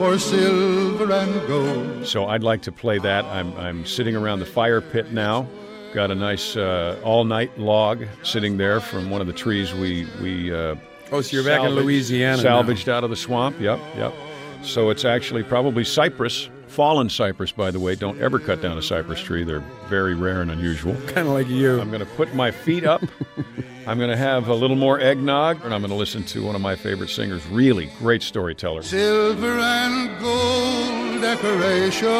[0.00, 2.06] for silver and gold.
[2.06, 3.22] So I'd like to play that.
[3.26, 5.46] I'm, I'm sitting around the fire pit now.
[5.92, 10.06] Got a nice uh, all night log sitting there from one of the trees we
[10.22, 10.52] we.
[10.52, 10.76] Uh,
[11.12, 12.42] Oh, so you're back in salvaged- now.
[12.42, 13.60] Salvaged out of the swamp.
[13.60, 14.14] Yep, yep.
[14.62, 17.94] So it's actually probably cypress, fallen cypress, by the way.
[17.94, 19.44] Don't ever cut down a cypress tree.
[19.44, 20.94] They're very rare and unusual.
[21.08, 21.80] Kind of like you.
[21.80, 23.02] I'm going to put my feet up.
[23.86, 26.54] I'm going to have a little more eggnog, and I'm going to listen to one
[26.54, 27.44] of my favorite singers.
[27.46, 28.82] Really great storyteller.
[28.82, 32.10] Silver and gold decorations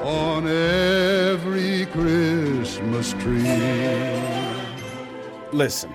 [0.00, 3.42] on every Christmas tree.
[5.52, 5.94] Listen.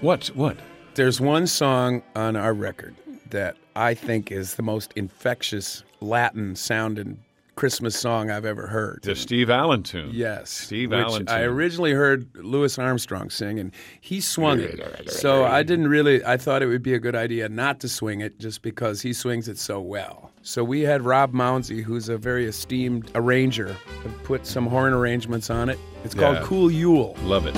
[0.00, 0.28] What?
[0.28, 0.58] What?
[0.94, 2.96] There's one song on our record
[3.30, 7.18] that I think is the most infectious Latin sounding
[7.56, 9.00] Christmas song I've ever heard.
[9.02, 10.10] The Steve Allen tune.
[10.12, 10.48] Yes.
[10.48, 15.10] Steve which Allen I originally heard Louis Armstrong sing, and he swung it.
[15.10, 18.20] So I didn't really, I thought it would be a good idea not to swing
[18.20, 20.30] it just because he swings it so well.
[20.42, 23.76] So we had Rob Mounsey, who's a very esteemed arranger,
[24.22, 25.80] put some horn arrangements on it.
[26.04, 26.20] It's Yeah.
[26.34, 27.16] called Cool Yule.
[27.24, 27.56] Love it.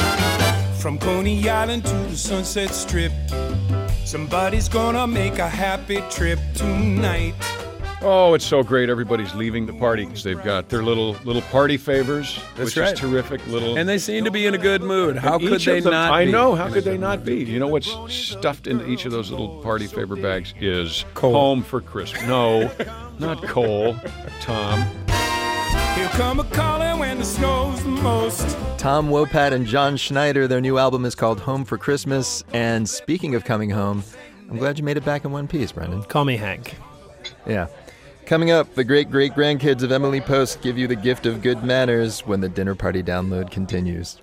[0.81, 3.12] From Coney Island to the Sunset Strip,
[4.07, 7.35] somebody's gonna make a happy trip tonight.
[8.03, 8.89] Oh, it's so great.
[8.89, 12.95] Everybody's leaving the party because they've got their little little party favors, That's which right.
[12.95, 13.47] is terrific.
[13.47, 15.17] Little And they seem to be in a good mood.
[15.19, 16.55] How And could they them- not I be know.
[16.55, 17.45] How could they good not be?
[17.45, 21.83] You know what's stuffed into each of those little party favor bags is home for
[21.83, 22.23] Christmas.
[22.27, 22.71] No,
[23.19, 23.95] not coal,
[24.41, 24.81] Tom.
[25.95, 28.57] Here come a calling when the snow's the most.
[28.79, 30.49] Tom Wopat and John Schneider.
[30.49, 32.45] Their new album is called Home for Christmas.
[32.55, 34.05] And speaking of coming home,
[34.49, 36.03] I'm glad you made it back in one piece, Brendan.
[36.05, 36.77] Call me Hank.
[37.47, 37.67] Yeah.
[38.31, 41.64] Coming up, the great great grandkids of Emily Post give you the gift of good
[41.64, 44.21] manners when the dinner party download continues.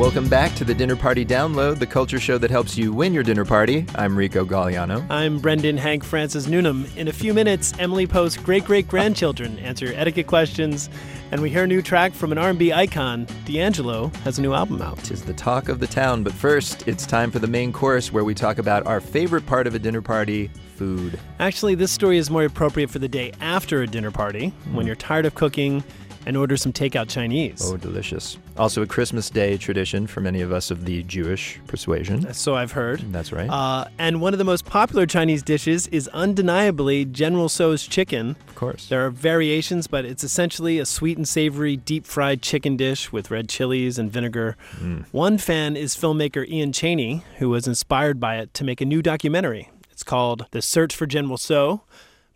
[0.00, 3.22] Welcome back to the Dinner Party Download, the culture show that helps you win your
[3.22, 3.84] dinner party.
[3.96, 5.04] I'm Rico Gagliano.
[5.10, 6.86] I'm Brendan Hank Francis Newnam.
[6.96, 10.88] In a few minutes, Emily Post's great great grandchildren answer etiquette questions,
[11.32, 13.26] and we hear a new track from an R&B icon.
[13.44, 14.96] D'Angelo has a new album out.
[15.04, 18.24] Tis the talk of the town, but first, it's time for the main course where
[18.24, 21.20] we talk about our favorite part of a dinner party food.
[21.40, 24.86] Actually, this story is more appropriate for the day after a dinner party when hmm.
[24.86, 25.84] you're tired of cooking
[26.26, 27.70] and order some takeout Chinese.
[27.70, 28.38] Oh, delicious.
[28.60, 32.30] Also, a Christmas Day tradition for many of us of the Jewish persuasion.
[32.34, 33.00] So I've heard.
[33.10, 33.48] That's right.
[33.48, 38.36] Uh, and one of the most popular Chinese dishes is undeniably General Tso's chicken.
[38.48, 38.90] Of course.
[38.90, 43.30] There are variations, but it's essentially a sweet and savory deep fried chicken dish with
[43.30, 44.58] red chilies and vinegar.
[44.76, 45.06] Mm.
[45.10, 49.00] One fan is filmmaker Ian Cheney, who was inspired by it to make a new
[49.00, 49.70] documentary.
[49.90, 51.84] It's called The Search for General Tso.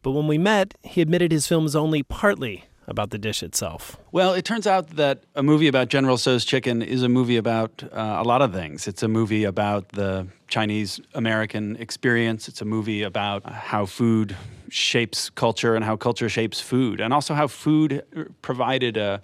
[0.03, 3.97] But when we met, he admitted his film is only partly about the dish itself.
[4.13, 7.83] Well, it turns out that a movie about General Tso's chicken is a movie about
[7.93, 8.87] uh, a lot of things.
[8.87, 12.49] It's a movie about the Chinese American experience.
[12.49, 14.37] It's a movie about how food
[14.69, 18.03] shapes culture and how culture shapes food, and also how food
[18.43, 19.21] provided a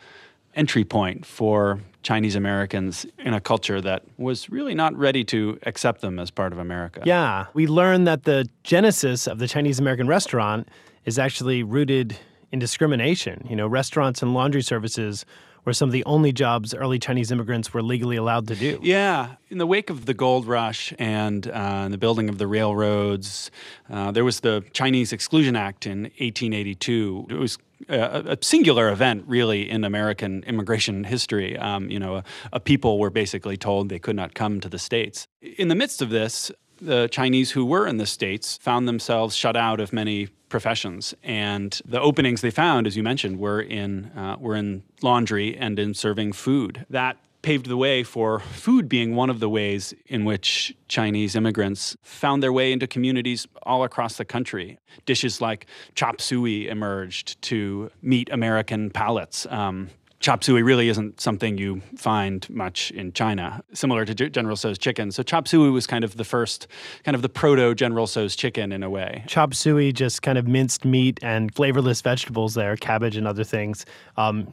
[0.55, 6.01] entry point for Chinese Americans in a culture that was really not ready to accept
[6.01, 7.03] them as part of America.
[7.05, 10.68] Yeah, we learned that the genesis of the Chinese American restaurant
[11.05, 12.16] is actually rooted
[12.53, 13.47] in discrimination.
[13.49, 15.25] You know, restaurants and laundry services
[15.65, 18.79] were some of the only jobs early Chinese immigrants were legally allowed to do.
[18.83, 19.37] Yeah.
[19.51, 23.51] In the wake of the gold rush and uh, the building of the railroads,
[23.91, 27.27] uh, there was the Chinese Exclusion Act in 1882.
[27.31, 27.59] It was
[27.89, 31.57] a, a singular event, really, in American immigration history.
[31.57, 34.79] Um, you know, a, a people were basically told they could not come to the
[34.79, 35.27] States.
[35.43, 39.57] In the midst of this, the Chinese who were in the States found themselves shut
[39.57, 41.14] out of many professions.
[41.23, 45.79] And the openings they found, as you mentioned, were in, uh, were in laundry and
[45.79, 46.87] in serving food.
[46.90, 51.96] That paved the way for food being one of the ways in which Chinese immigrants
[52.02, 54.79] found their way into communities all across the country.
[55.07, 59.46] Dishes like chop suey emerged to meet American palates.
[59.46, 59.88] Um,
[60.21, 65.10] chop suey really isn't something you find much in China, similar to General Tso's chicken.
[65.10, 66.68] So chop suey was kind of the first,
[67.04, 69.25] kind of the proto General Tso's chicken in a way.
[69.27, 73.87] Chop suey, just kind of minced meat and flavorless vegetables there, cabbage and other things.
[74.16, 74.52] Um,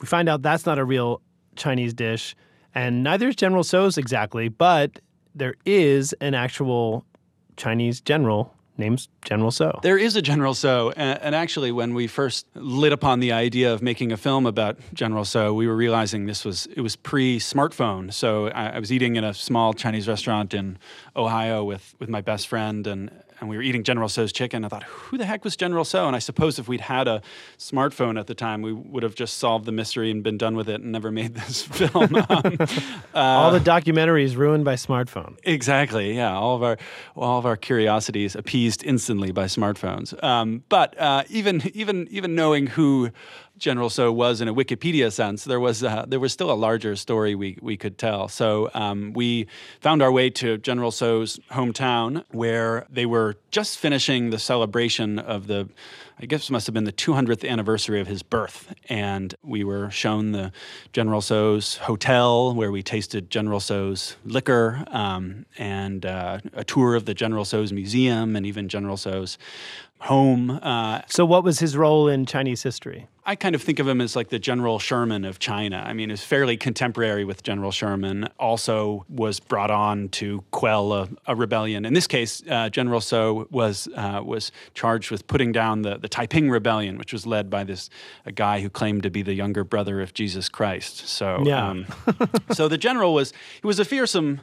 [0.00, 1.20] we find out that's not a real
[1.56, 2.36] Chinese dish,
[2.74, 5.00] and neither is General Tso's exactly, but
[5.34, 7.04] there is an actual
[7.56, 9.80] Chinese general named General Tso.
[9.82, 10.90] There is a General Tso.
[10.96, 15.24] and, actually, when we first lit upon the idea of making a film about General
[15.24, 18.12] Tso, we were realizing this was it was pre-smartphone.
[18.12, 20.78] So I, I was eating in a small Chinese restaurant in
[21.16, 23.10] Ohio with with my best friend, and
[23.40, 24.64] and we were eating General Tso's chicken.
[24.64, 26.06] I thought, who the heck was General Tso?
[26.06, 27.22] And I suppose if we'd had a
[27.58, 30.68] smartphone at the time, we would have just solved the mystery and been done with
[30.68, 32.14] it and never made this film.
[32.14, 32.56] um,
[33.14, 35.36] uh, all the documentaries ruined by smartphone.
[35.44, 36.14] Exactly.
[36.14, 36.36] Yeah.
[36.36, 36.78] All of our
[37.16, 40.20] all of our curiosities appeased instantly by smartphones.
[40.22, 43.10] Um, but uh, even even even knowing who
[43.58, 46.96] General Tso was in a Wikipedia sense, there was uh, there was still a larger
[46.96, 48.28] story we we could tell.
[48.28, 49.46] So um, we
[49.80, 55.46] found our way to General Tso's hometown, where they were just finishing the celebration of
[55.46, 55.68] the,
[56.20, 60.32] I guess must have been the 200th anniversary of his birth, and we were shown
[60.32, 60.52] the
[60.92, 67.06] General Tso's hotel, where we tasted General Tso's liquor, um, and uh, a tour of
[67.06, 69.38] the General Tso's museum, and even General Tso's
[70.00, 70.50] home.
[70.50, 73.08] Uh, so, what was his role in Chinese history?
[73.24, 75.84] I kind of think of him as like the General Sherman of China.
[75.86, 78.30] I mean, he's fairly contemporary with General Sherman.
[78.38, 81.84] Also, was brought on to quell a, a rebellion.
[81.84, 86.08] In this case, uh, General Tso was uh, was charged with putting down the the
[86.08, 87.90] Taiping Rebellion, which was led by this
[88.24, 91.06] a guy who claimed to be the younger brother of Jesus Christ.
[91.08, 91.68] So, yeah.
[91.68, 91.86] um,
[92.52, 94.40] so the general was he was a fearsome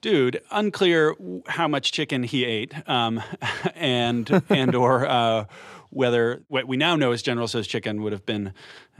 [0.00, 0.40] dude.
[0.50, 1.14] Unclear
[1.46, 3.22] how much chicken he ate, um,
[3.74, 5.44] and and or uh,
[5.90, 8.52] whether what we now know as General Tso's chicken would have been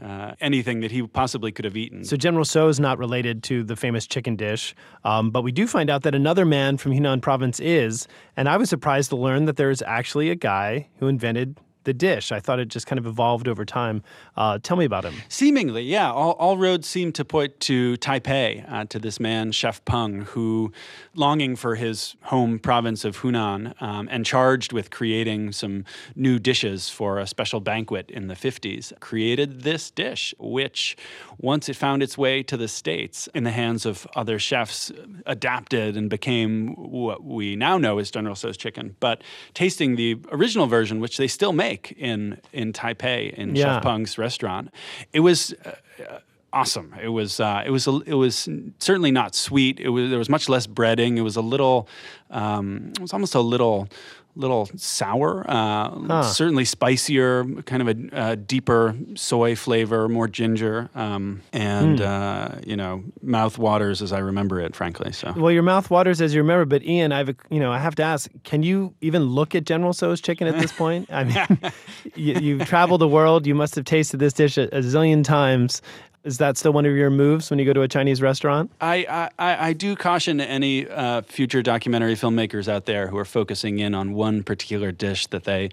[0.03, 2.05] uh, anything that he possibly could have eaten.
[2.05, 4.75] So General Tso is not related to the famous chicken dish,
[5.05, 8.57] um, but we do find out that another man from Hunan province is, and I
[8.57, 12.31] was surprised to learn that there is actually a guy who invented the dish.
[12.31, 14.03] I thought it just kind of evolved over time.
[14.37, 15.15] Uh, tell me about him.
[15.29, 16.13] Seemingly, yeah.
[16.13, 20.73] All, all roads seem to point to Taipei, uh, to this man, Chef Peng, who,
[21.15, 25.85] longing for his home province of Hunan um, and charged with creating some
[26.15, 30.97] new dishes for a special banquet in the 50s, created this dish, which,
[31.39, 34.91] once it found its way to the States in the hands of other chefs,
[35.25, 38.97] adapted and became what we now know as General Tso's chicken.
[38.99, 39.23] But
[39.55, 43.75] tasting the original version, which they still make, in in Taipei in Yeah.
[43.75, 44.71] Chef Peng's restaurant.
[45.13, 45.55] It was.
[45.65, 46.19] Uh,
[46.53, 46.95] Awesome.
[47.03, 47.39] It was.
[47.39, 47.87] Uh, it was.
[47.87, 48.49] A, it was
[48.79, 49.79] certainly not sweet.
[49.79, 50.09] It was.
[50.09, 51.19] There was much less breading.
[51.19, 51.87] It was a little.
[52.31, 53.89] Um, it was almost a little,
[54.37, 55.45] little sour.
[55.49, 56.23] Uh, Huh.
[56.23, 57.45] Certainly spicier.
[57.65, 62.05] Kind of a, uh deeper soy flavor, more ginger, um, and Hmm.
[62.07, 64.77] uh, you know, mouth waters as I remember it.
[64.77, 65.33] Frankly, so.
[65.37, 68.03] Well, your mouth waters as you remember, but Ian, I've you know I have to
[68.03, 71.09] ask: Can you even look at General Tso's chicken at this point?
[71.11, 71.73] I mean,
[72.15, 73.47] you, you've traveled the world.
[73.47, 75.83] You must have tasted this dish a, a zillion times.
[76.27, 78.73] Is that still one of your moves when you go to a Chinese restaurant?
[78.81, 83.79] I, I, I do caution any uh, future documentary filmmakers out there who are focusing
[83.79, 85.71] in on one particular dish that they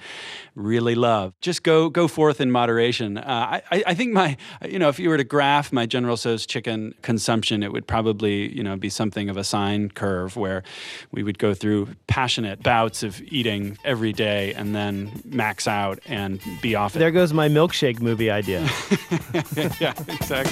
[0.53, 1.33] really love.
[1.41, 3.17] Just go go forth in moderation.
[3.17, 6.45] Uh, I, I think my you know if you were to graph my General Tso's
[6.45, 10.61] chicken consumption, it would probably you know be something of a sine curve where
[11.11, 16.39] we would go through passionate bouts of eating every day and then max out and
[16.61, 16.99] be off it.
[16.99, 18.61] There goes my milkshake movie idea.
[19.79, 20.42] yeah, exactly.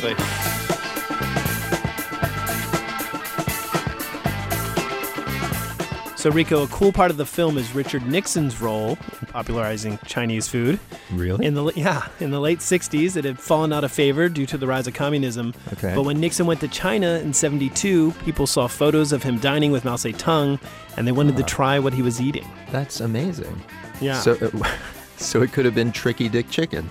[6.21, 10.47] So, Rico, a cool part of the film is Richard Nixon's role in popularizing Chinese
[10.47, 10.79] food.
[11.11, 11.43] Really?
[11.43, 14.55] In the yeah, in the late '60s, it had fallen out of favor due to
[14.55, 15.51] the rise of communism.
[15.73, 15.95] Okay.
[15.95, 19.83] But when Nixon went to China in '72, people saw photos of him dining with
[19.83, 20.59] Mao Zedong,
[20.95, 22.47] and they wanted to try what he was eating.
[22.69, 23.59] That's amazing.
[23.99, 24.19] Yeah.
[24.19, 24.71] So, uh,
[25.17, 26.87] so it could have been Tricky Dick Chicken.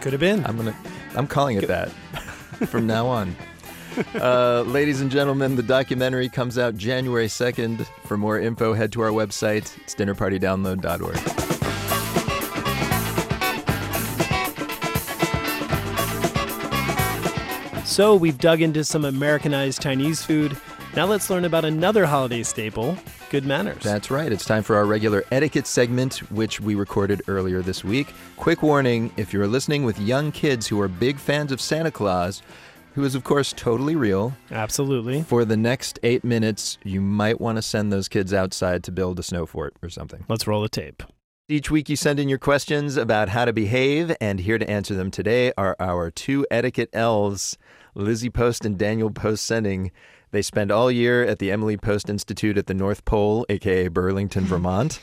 [0.00, 0.42] Could have been.
[0.46, 0.74] I'm gonna.
[1.16, 1.90] I'm calling it that.
[2.66, 3.34] from now on.
[4.14, 7.86] Uh, ladies and gentlemen, the documentary comes out January 2nd.
[8.04, 9.76] For more info, head to our website.
[9.78, 11.46] It's dinnerpartydownload.org.
[17.86, 20.56] So we've dug into some Americanized Chinese food.
[20.96, 22.98] Now let's learn about another holiday staple,
[23.30, 23.80] good manners.
[23.80, 24.32] That's right.
[24.32, 28.12] It's time for our regular etiquette segment, which we recorded earlier this week.
[28.36, 32.42] Quick warning if you're listening with young kids who are big fans of Santa Claus,
[32.94, 35.22] who is, of course, totally real, Absolutely.
[35.22, 39.20] for the next eight minutes, you might want to send those kids outside to build
[39.20, 40.24] a snow fort or something.
[40.28, 41.04] Let's roll the tape.
[41.48, 44.94] Each week, you send in your questions about how to behave, and here to answer
[44.94, 47.56] them today are our two etiquette elves,
[48.00, 49.90] Lizzie Post and Daniel Post Senning.
[50.32, 54.44] They spend all year at the Emily Post Institute at the North Pole, aka Burlington,
[54.44, 55.00] Vermont,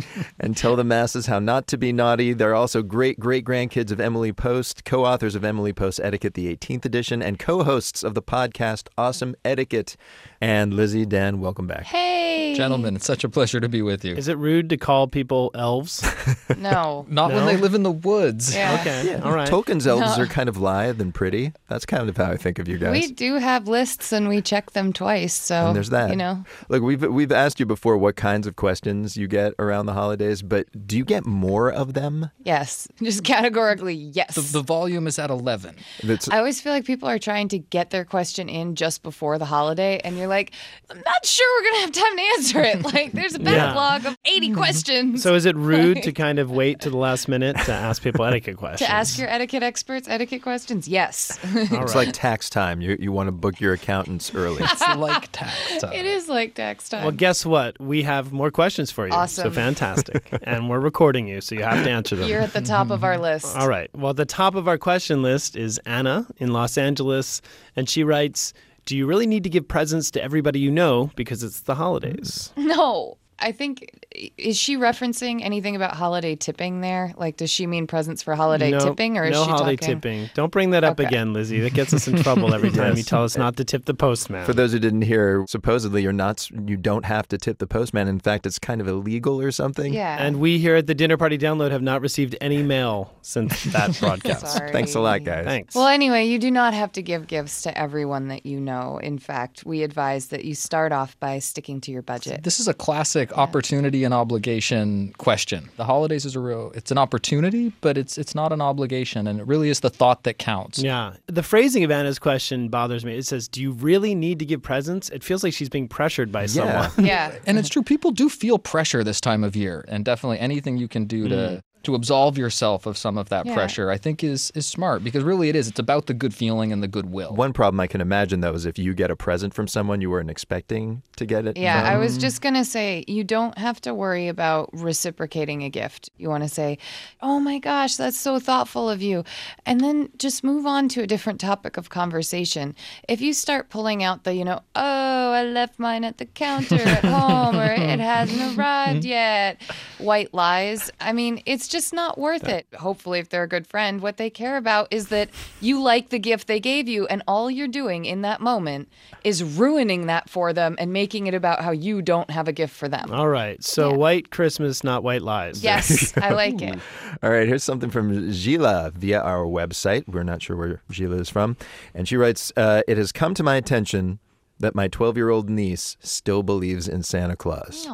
[0.40, 2.32] and tell the masses how not to be naughty.
[2.32, 6.56] They're also great great grandkids of Emily Post, co authors of Emily Post Etiquette, the
[6.56, 9.96] 18th edition, and co hosts of the podcast Awesome Etiquette.
[10.40, 11.82] And Lizzie, Dan, welcome back.
[11.82, 12.54] Hey!
[12.56, 14.14] Gentlemen, it's such a pleasure to be with you.
[14.14, 16.02] Is it rude to call people elves?
[16.56, 17.06] No.
[17.08, 17.36] Not No?
[17.36, 18.54] when they live in the woods.
[18.54, 18.76] Yeah.
[18.80, 19.14] Okay.
[19.22, 19.48] All right.
[19.48, 20.24] Tolkien's elves No.
[20.24, 21.52] are kind of lithe and pretty.
[21.68, 22.92] That's kind of how I think of you guys.
[22.92, 25.34] We do have lists and we check them twice.
[25.34, 26.10] So, and there's that.
[26.10, 29.86] You know, Look, we've we've asked you before what kinds of questions you get around
[29.86, 32.30] the holidays, but do you get more of them?
[32.44, 32.88] yes.
[33.02, 34.34] Just categorically, yes.
[34.34, 35.74] The, the volume is at 11.
[36.04, 39.38] That's I always feel like people are trying to get their question in just before
[39.38, 40.52] the holiday, and you're like,
[40.90, 42.80] I'm not sure we're going to have time to answer it.
[42.90, 43.72] Like, there's a Yeah.
[43.72, 44.56] backlog of 80 mm-hmm.
[44.56, 45.22] questions.
[45.22, 48.24] So is it rude to kind of wait to the last minute to ask people
[48.24, 48.88] etiquette questions?
[48.88, 50.88] to ask your etiquette experts etiquette questions?
[50.88, 51.38] Yes.
[51.44, 52.82] it's like tax time.
[52.82, 54.62] You you want to book your accountants early.
[54.62, 55.92] It's like tax time.
[55.94, 57.02] it is like tax time.
[57.02, 57.80] Well, guess what?
[57.80, 59.12] We have more questions for you.
[59.14, 59.44] Awesome.
[59.44, 60.28] So fantastic.
[60.42, 62.28] and we're recording you, so you have to answer them.
[62.28, 63.56] You're at the top of our list.
[63.56, 63.88] All right.
[63.96, 67.40] Well, the top of our question list is Anna in Los Angeles,
[67.74, 68.52] and she writes,
[68.84, 72.52] "Do you really need to give presents to everybody you know because it's the holidays?"
[72.56, 73.16] No.
[73.42, 77.14] I think is she referencing anything about holiday tipping there?
[77.16, 79.94] Like, does she mean presents for holiday no, tipping, or is no she holiday talking?
[80.00, 80.30] tipping?
[80.34, 81.06] Don't bring that up Okay.
[81.06, 81.60] again, Lizzie.
[81.60, 84.44] That gets us in trouble every time you tell us not to tip the postman.
[84.46, 88.08] For those who didn't hear, supposedly you're not you don't have to tip the postman.
[88.08, 89.94] In fact, it's kind of illegal or something.
[89.94, 90.16] Yeah.
[90.18, 93.96] And we here at the Dinner Party Download have not received any mail since that
[94.00, 94.46] broadcast.
[94.48, 94.72] Sorry.
[94.72, 95.44] Thanks a lot, guys.
[95.44, 95.74] Thanks.
[95.74, 98.98] Well, anyway, you do not have to give gifts to everyone that you know.
[98.98, 102.42] In fact, we advise that you start off by sticking to your budget.
[102.42, 105.70] This is a classic opportunity and obligation question.
[105.76, 109.40] The holidays is a real it's an opportunity, but it's it's not an obligation and
[109.40, 110.78] it really is the thought that counts.
[110.78, 111.14] Yeah.
[111.26, 113.16] The phrasing of Anna's question bothers me.
[113.16, 115.08] It says, Do you really need to give presents?
[115.10, 116.90] It feels like she's being pressured by someone.
[116.98, 117.34] Yeah.
[117.46, 120.88] And it's true people do feel pressure this time of year and definitely anything you
[120.88, 121.62] can do to mm.
[121.82, 123.54] To absolve yourself of some of that Yeah.
[123.54, 126.72] pressure I think is is smart because really it is it's about the good feeling
[126.72, 127.34] and the goodwill.
[127.34, 130.10] One problem I can imagine though is if you get a present from someone you
[130.10, 131.56] weren't expecting to get it.
[131.56, 135.70] Yeah, I was just going to say you don't have to worry about reciprocating a
[135.70, 136.10] gift.
[136.18, 136.78] You want to say,
[137.22, 139.24] "Oh my gosh, that's so thoughtful of you."
[139.64, 142.74] And then just move on to a different topic of conversation.
[143.08, 146.76] If you start pulling out the, you know, "Oh, I left mine at the counter
[146.80, 149.60] at home or it hasn't arrived yet,"
[149.98, 152.66] white lies, I mean, it's just not worth it.
[152.74, 156.18] Hopefully, if they're a good friend, what they care about is that you like the
[156.18, 158.88] gift they gave you and all you're doing in that moment
[159.24, 162.74] is ruining that for them and making it about how you don't have a gift
[162.74, 163.10] for them.
[163.12, 163.62] All right.
[163.62, 165.62] So white Christmas, not white lies.
[165.62, 166.78] Yes, I like it.
[167.22, 170.08] All right, here's something from Gila via our website.
[170.08, 171.56] We're not sure where Gila is from.
[171.94, 174.18] And she writes uh, It has come to my attention
[174.58, 177.86] that my 12 year old niece still believes in Santa Claus.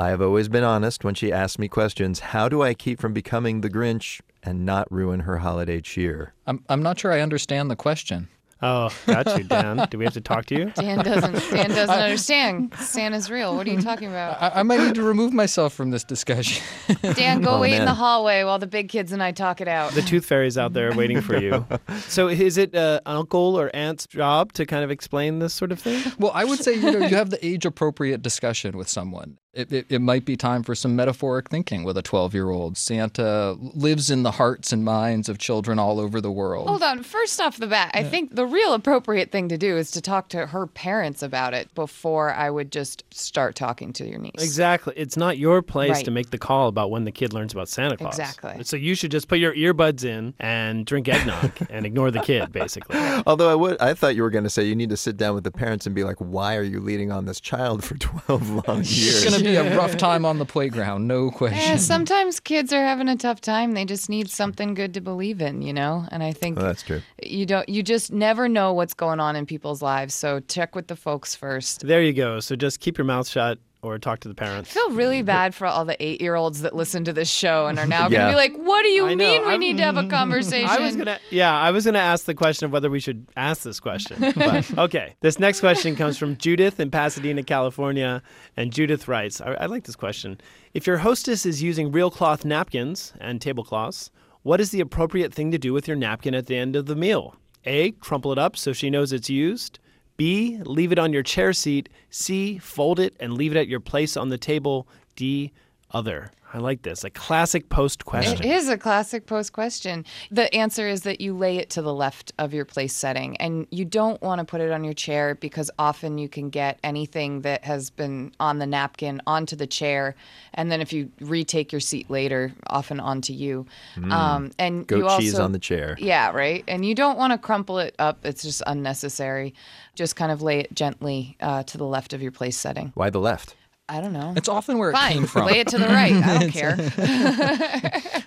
[0.00, 2.20] I have always been honest when she asks me questions.
[2.20, 6.32] How do I keep from becoming the Grinch and not ruin her holiday cheer?
[6.46, 8.30] I'm I'm not sure I understand the question.
[8.62, 9.86] Oh, got you, Dan.
[9.90, 10.64] Do we have to talk to you?
[10.74, 12.74] Dan doesn't Dan doesn't understand.
[12.78, 13.56] Santa's real.
[13.56, 14.40] What are you talking about?
[14.40, 16.62] I, I might need to remove myself from this discussion.
[17.14, 19.68] Dan, go Oh, wait in the hallway while the big kids and I talk it
[19.68, 19.92] out.
[19.92, 21.66] The tooth fairy's out there waiting for you.
[22.08, 25.78] So is it uh, uncle or aunt's job to kind of explain this sort of
[25.78, 26.02] thing?
[26.18, 29.38] Well, I would say you know you have the age appropriate discussion with someone.
[29.52, 32.76] It, it, it might be time for some metaphoric thinking with a 12 year old.
[32.78, 36.68] Santa lives in the hearts and minds of children all over the world.
[36.68, 37.02] Hold on.
[37.02, 40.28] First off the bat, I think the real appropriate thing to do is to talk
[40.28, 44.30] to her parents about it before I would just start talking to your niece.
[44.38, 44.94] Exactly.
[44.96, 46.04] It's not your place Right.
[46.04, 48.16] to make the call about when the kid learns about Santa Claus.
[48.16, 48.62] Exactly.
[48.62, 52.52] So you should just put your earbuds in and drink eggnog and ignore the kid,
[52.52, 52.96] basically.
[53.26, 55.34] Although I would, I thought you were going to say you need to sit down
[55.34, 58.68] with the parents and be like, "Why are you leading on this child for 12
[58.68, 61.58] long years?" It's to to be a rough time on the playground, no question.
[61.58, 63.72] Yeah, sometimes kids are having a tough time.
[63.72, 66.06] They just need something good to believe in, you know?
[66.10, 67.00] And I think Well, that's true.
[67.22, 70.14] you don't you just never know what's going on in people's lives.
[70.14, 71.86] So check with the folks first.
[71.86, 72.40] There you go.
[72.40, 74.70] So just keep your mouth shut or talk to the parents.
[74.70, 77.66] I feel really bad for all the eight year olds that listen to this show
[77.66, 78.18] and are now Yeah.
[78.18, 80.06] gonna be like, What do you I know, mean we I'm- need to have a
[80.08, 80.68] conversation?
[80.70, 83.62] I was gonna, yeah, I was gonna ask the question of whether we should ask
[83.62, 84.18] this question.
[84.36, 88.22] But okay, this next question comes from Judith in Pasadena, California,
[88.56, 90.40] and Judith writes, I, I like this question.
[90.74, 94.10] If your hostess is using real cloth napkins and tablecloths,
[94.42, 96.96] what is the appropriate thing to do with your napkin at the end of the
[96.96, 97.36] meal?
[97.66, 97.90] A.
[97.92, 99.78] Crumple it up so she knows it's used.
[100.20, 100.58] B.
[100.66, 101.88] Leave it on your chair seat.
[102.10, 102.58] C.
[102.58, 104.86] Fold it and leave it at your place on the table.
[105.16, 105.50] D.
[105.92, 106.30] Other.
[106.52, 107.04] I like this.
[107.04, 108.38] A classic post question.
[108.38, 110.04] It is a classic post question.
[110.30, 113.66] The answer is that you lay it to the left of your place setting and
[113.70, 117.42] you don't want to put it on your chair because often you can get anything
[117.42, 120.16] that has been on the napkin onto the chair
[120.54, 123.66] and then if you retake your seat later, often onto you.
[123.96, 124.12] Mm.
[124.12, 125.96] Um, and Goat you also, cheese on the chair.
[125.98, 126.64] Yeah, right.
[126.66, 128.24] And you don't want to crumple it up.
[128.24, 129.54] It's just unnecessary.
[129.94, 132.92] Just kind of lay it gently uh, to the left of your place setting.
[132.94, 133.54] Why the left?
[133.90, 134.32] I don't know.
[134.36, 135.12] It's often where it Fine.
[135.12, 135.46] came from.
[135.46, 136.12] Lay it to the right.
[136.12, 136.76] I don't care.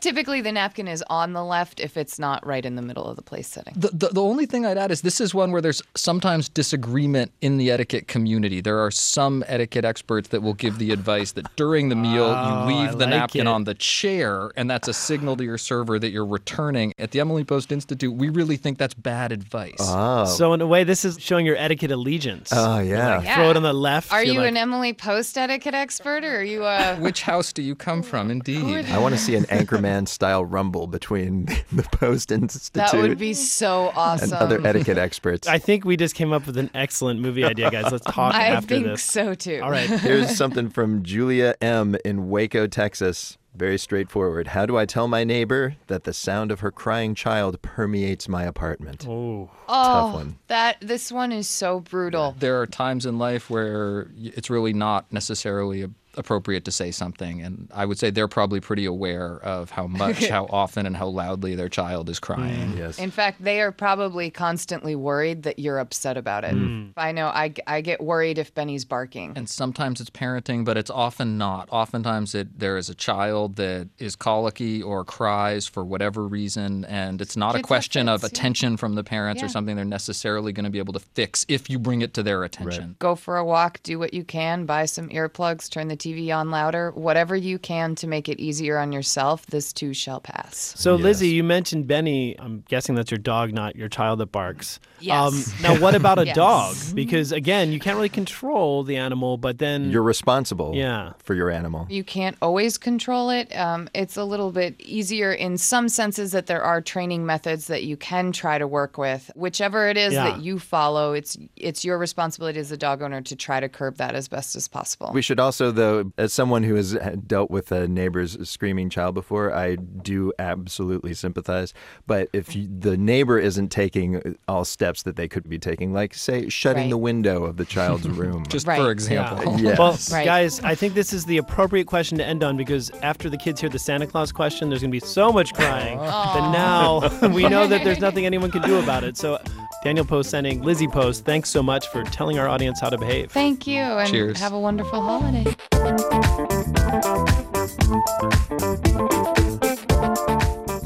[0.00, 3.16] Typically, the napkin is on the left if it's not right in the middle of
[3.16, 3.74] the place setting.
[3.76, 7.32] The, the, the only thing I'd add is this is one where there's sometimes disagreement
[7.42, 8.60] in the etiquette community.
[8.60, 12.68] There are some etiquette experts that will give the advice that during the meal Oh,
[12.70, 13.50] you leave I the like napkin it.
[13.50, 16.92] on the chair, and that's a signal to your server that you're returning.
[16.98, 19.76] At the Emily Post Institute, we really think that's bad advice.
[19.80, 20.24] Oh.
[20.24, 22.48] So in a way, this is showing your etiquette allegiance.
[22.52, 23.16] Oh, yeah.
[23.16, 23.34] like, Yeah.
[23.36, 24.12] Throw it on the left.
[24.12, 26.96] Are you're you like, an Emily Post etiquette expert or are you a.
[27.00, 28.86] Which house do you come from, indeed?
[28.86, 33.34] I want to see an Anchorman style rumble between the Post Institute That would be
[33.34, 34.32] so awesome.
[34.32, 35.48] and other etiquette experts.
[35.48, 37.90] I think we just came up with an excellent movie idea, guys.
[37.90, 38.38] Let's talk about it.
[38.38, 39.02] I after think this.
[39.02, 39.60] so too.
[39.62, 39.88] All right.
[39.88, 41.96] Here's something from Julia M.
[42.04, 43.38] in Waco, Texas.
[43.54, 44.48] Very straightforward.
[44.48, 48.44] How do I tell my neighbor that the sound of her crying child permeates my
[48.44, 49.06] apartment?
[49.06, 50.38] Oh, tough Oh, one.
[50.46, 52.34] that this one is so brutal.
[52.38, 57.40] There are times in life where it's really not necessarily a- appropriate to say something,
[57.40, 61.06] and I would say they're probably pretty aware of how much, how often, and how
[61.08, 62.76] loudly their child is crying.
[62.76, 62.98] Yes.
[62.98, 66.54] In fact, they are probably constantly worried that you're upset about it.
[66.54, 66.92] Mm.
[66.96, 69.32] I know I, I get worried if Benny's barking.
[69.36, 71.68] And sometimes it's parenting, but it's often not.
[71.70, 77.20] Oftentimes, it, there is a child that is colicky or cries for whatever reason, and
[77.20, 78.38] it's not Kids a have question of fits, yeah.
[78.38, 79.46] attention from the parents Yeah.
[79.46, 82.22] or something they're necessarily going to be able to fix if you bring it to
[82.22, 82.96] their attention.
[82.98, 86.50] Go for a walk, do what you can, buy some earplugs, turn the TV on
[86.50, 89.46] louder, whatever you can to make it easier on yourself.
[89.46, 90.74] This too shall pass.
[90.76, 92.36] So, Lizzie, you mentioned Benny.
[92.38, 94.80] I'm guessing that's your dog, not your child that barks.
[94.82, 95.54] Um, Yes.
[95.62, 96.36] now, what about a Yes.
[96.36, 96.76] dog?
[96.94, 99.90] Because, again, you can't really control the animal, but then.
[99.90, 101.12] You're responsible Yeah.
[101.22, 101.86] for your animal.
[101.90, 103.54] You can't always control it.
[103.56, 107.84] Um, it's a little bit easier in some senses that there are training methods that
[107.84, 109.30] you can try to work with.
[109.34, 110.24] Whichever it is Yeah.
[110.30, 113.96] that you follow, it's it's your responsibility as a dog owner to try to curb
[113.96, 115.10] that as best as possible.
[115.12, 116.92] We should also, though, as someone who has
[117.26, 121.72] dealt with a neighbor's screaming child before, I do absolutely sympathize.
[122.06, 126.14] But if you, the neighbor isn't taking all steps that they could be taking, like,
[126.14, 126.90] say, shutting Right.
[126.90, 128.44] the window of the child's room.
[128.48, 128.78] Just Right.
[128.80, 129.56] for example.
[129.62, 129.78] Yes.
[129.78, 130.24] Well, Right.
[130.24, 133.60] guys, I think this is the appropriate question to end on because after the kids
[133.60, 137.48] hear the Santa Claus question, there's going to be so much crying that now we
[137.48, 139.16] know that there's nothing anyone can do about it.
[139.16, 139.38] So,
[139.84, 143.30] Daniel Post Senning Lizzie Post, thanks so much for telling our audience how to behave.
[143.32, 144.38] Thank you, and Cheers.
[144.40, 145.44] have a wonderful holiday.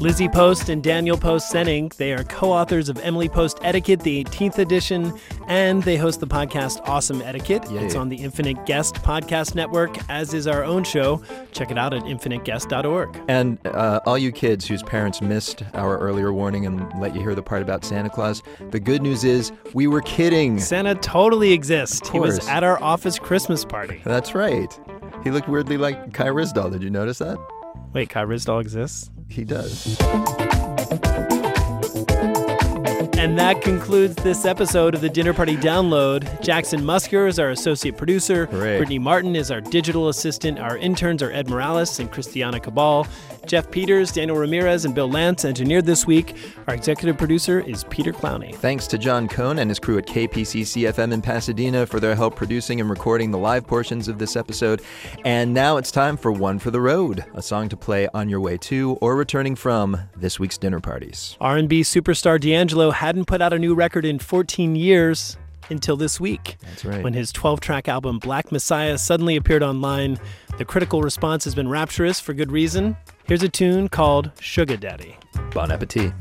[0.07, 4.23] Lizzie Post and Daniel Post Senning, they are co authors of Emily Post Etiquette, the
[4.23, 5.11] 18th edition,
[5.47, 7.65] and they host the podcast Awesome Etiquette.
[7.71, 11.21] It's on the Infinite Guest Podcast Network, as is our own show.
[11.51, 13.21] Check it out at infiniteguest.org.
[13.27, 17.35] And uh, all you kids whose parents missed our earlier warning and let you hear
[17.35, 20.59] the part about Santa Claus, the good news is we were kidding.
[20.59, 22.07] Santa totally exists.
[22.07, 24.01] He was at our office Christmas party.
[24.05, 24.79] That's right.
[25.27, 26.71] He looked weirdly like Kai Ryssdal.
[26.71, 27.37] Did you notice that?
[27.91, 29.11] Wait, Kai Ryssdal exists?
[29.27, 29.97] He does.
[33.27, 36.41] And that concludes this episode of the Dinner Party Download.
[36.41, 38.47] Jackson Musker is our associate producer.
[38.47, 40.59] Brittany Martin is our digital assistant.
[40.59, 43.05] Our interns are Ed Morales and Christiana Cabal.
[43.45, 46.35] Jeff Peters, Daniel Ramirez, and Bill Lance engineered this week.
[46.67, 48.53] Our executive producer is Peter Clowney.
[48.55, 52.35] Thanks to John Cohn and his crew at KPCC FM in Pasadena for their help
[52.35, 54.81] producing and recording the live portions of this episode.
[55.23, 58.41] And now it's time for One for the Road, a song to play on your
[58.41, 61.37] way to or returning from this week's dinner parties.
[61.39, 65.37] R&B superstar D'Angelo hadn't put out a new record in 14 years.
[65.69, 66.55] until this week.
[66.61, 67.03] That's right.
[67.03, 70.17] When his 12 track album Black Messiah suddenly appeared online,
[70.57, 72.95] the critical response has been rapturous for good reason.
[73.25, 75.17] Here's a tune called Sugar Daddy.
[75.53, 76.13] Bon appetit.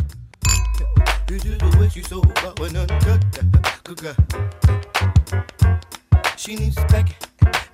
[6.36, 7.14] She needs back,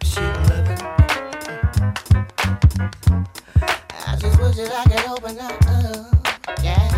[0.02, 0.82] she love it.
[4.06, 6.91] I just wish that I could open up, yeah, yeah.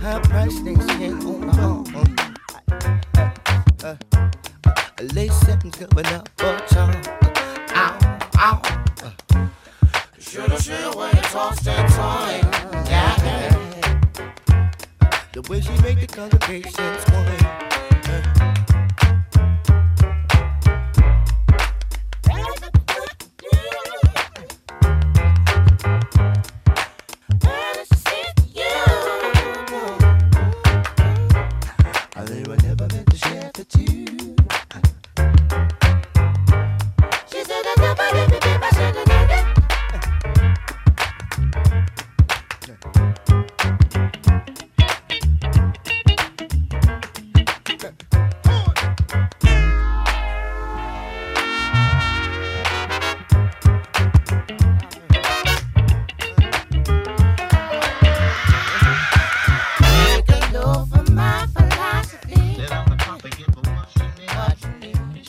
[0.00, 1.84] Her price things can't hold my own.
[3.82, 3.96] Uh,
[4.64, 4.72] uh,
[5.12, 6.94] late sentence coming up for charm.
[7.74, 7.98] Ow,
[8.38, 8.62] ow.
[9.02, 9.48] Uh,
[10.20, 12.48] shoulda, shoulda, when it's all stand time.
[12.86, 14.00] Yeah, yeah.
[15.32, 17.67] The way she make the congregation swing.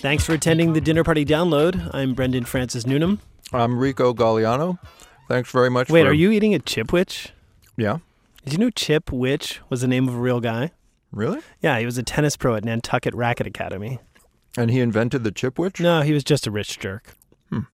[0.10, 1.88] Thanks for attending the Dinner Party Download.
[1.93, 3.20] I'm Brendan Francis Newnam.
[3.53, 4.80] I'm Rico Gagliano.
[5.28, 5.88] Thanks very much.
[5.91, 7.28] Wait, for- are you eating a Chipwich?
[7.78, 7.99] Yeah.
[8.43, 10.72] Did you know Chip Witch was the name of a real guy?
[11.12, 11.41] Really?
[11.62, 13.99] Yeah, he was a tennis pro at Nantucket Racket Academy.
[14.57, 15.80] And he invented the Chipwich?
[15.80, 17.14] No, he was just a rich jerk.
[17.51, 17.60] Hmm.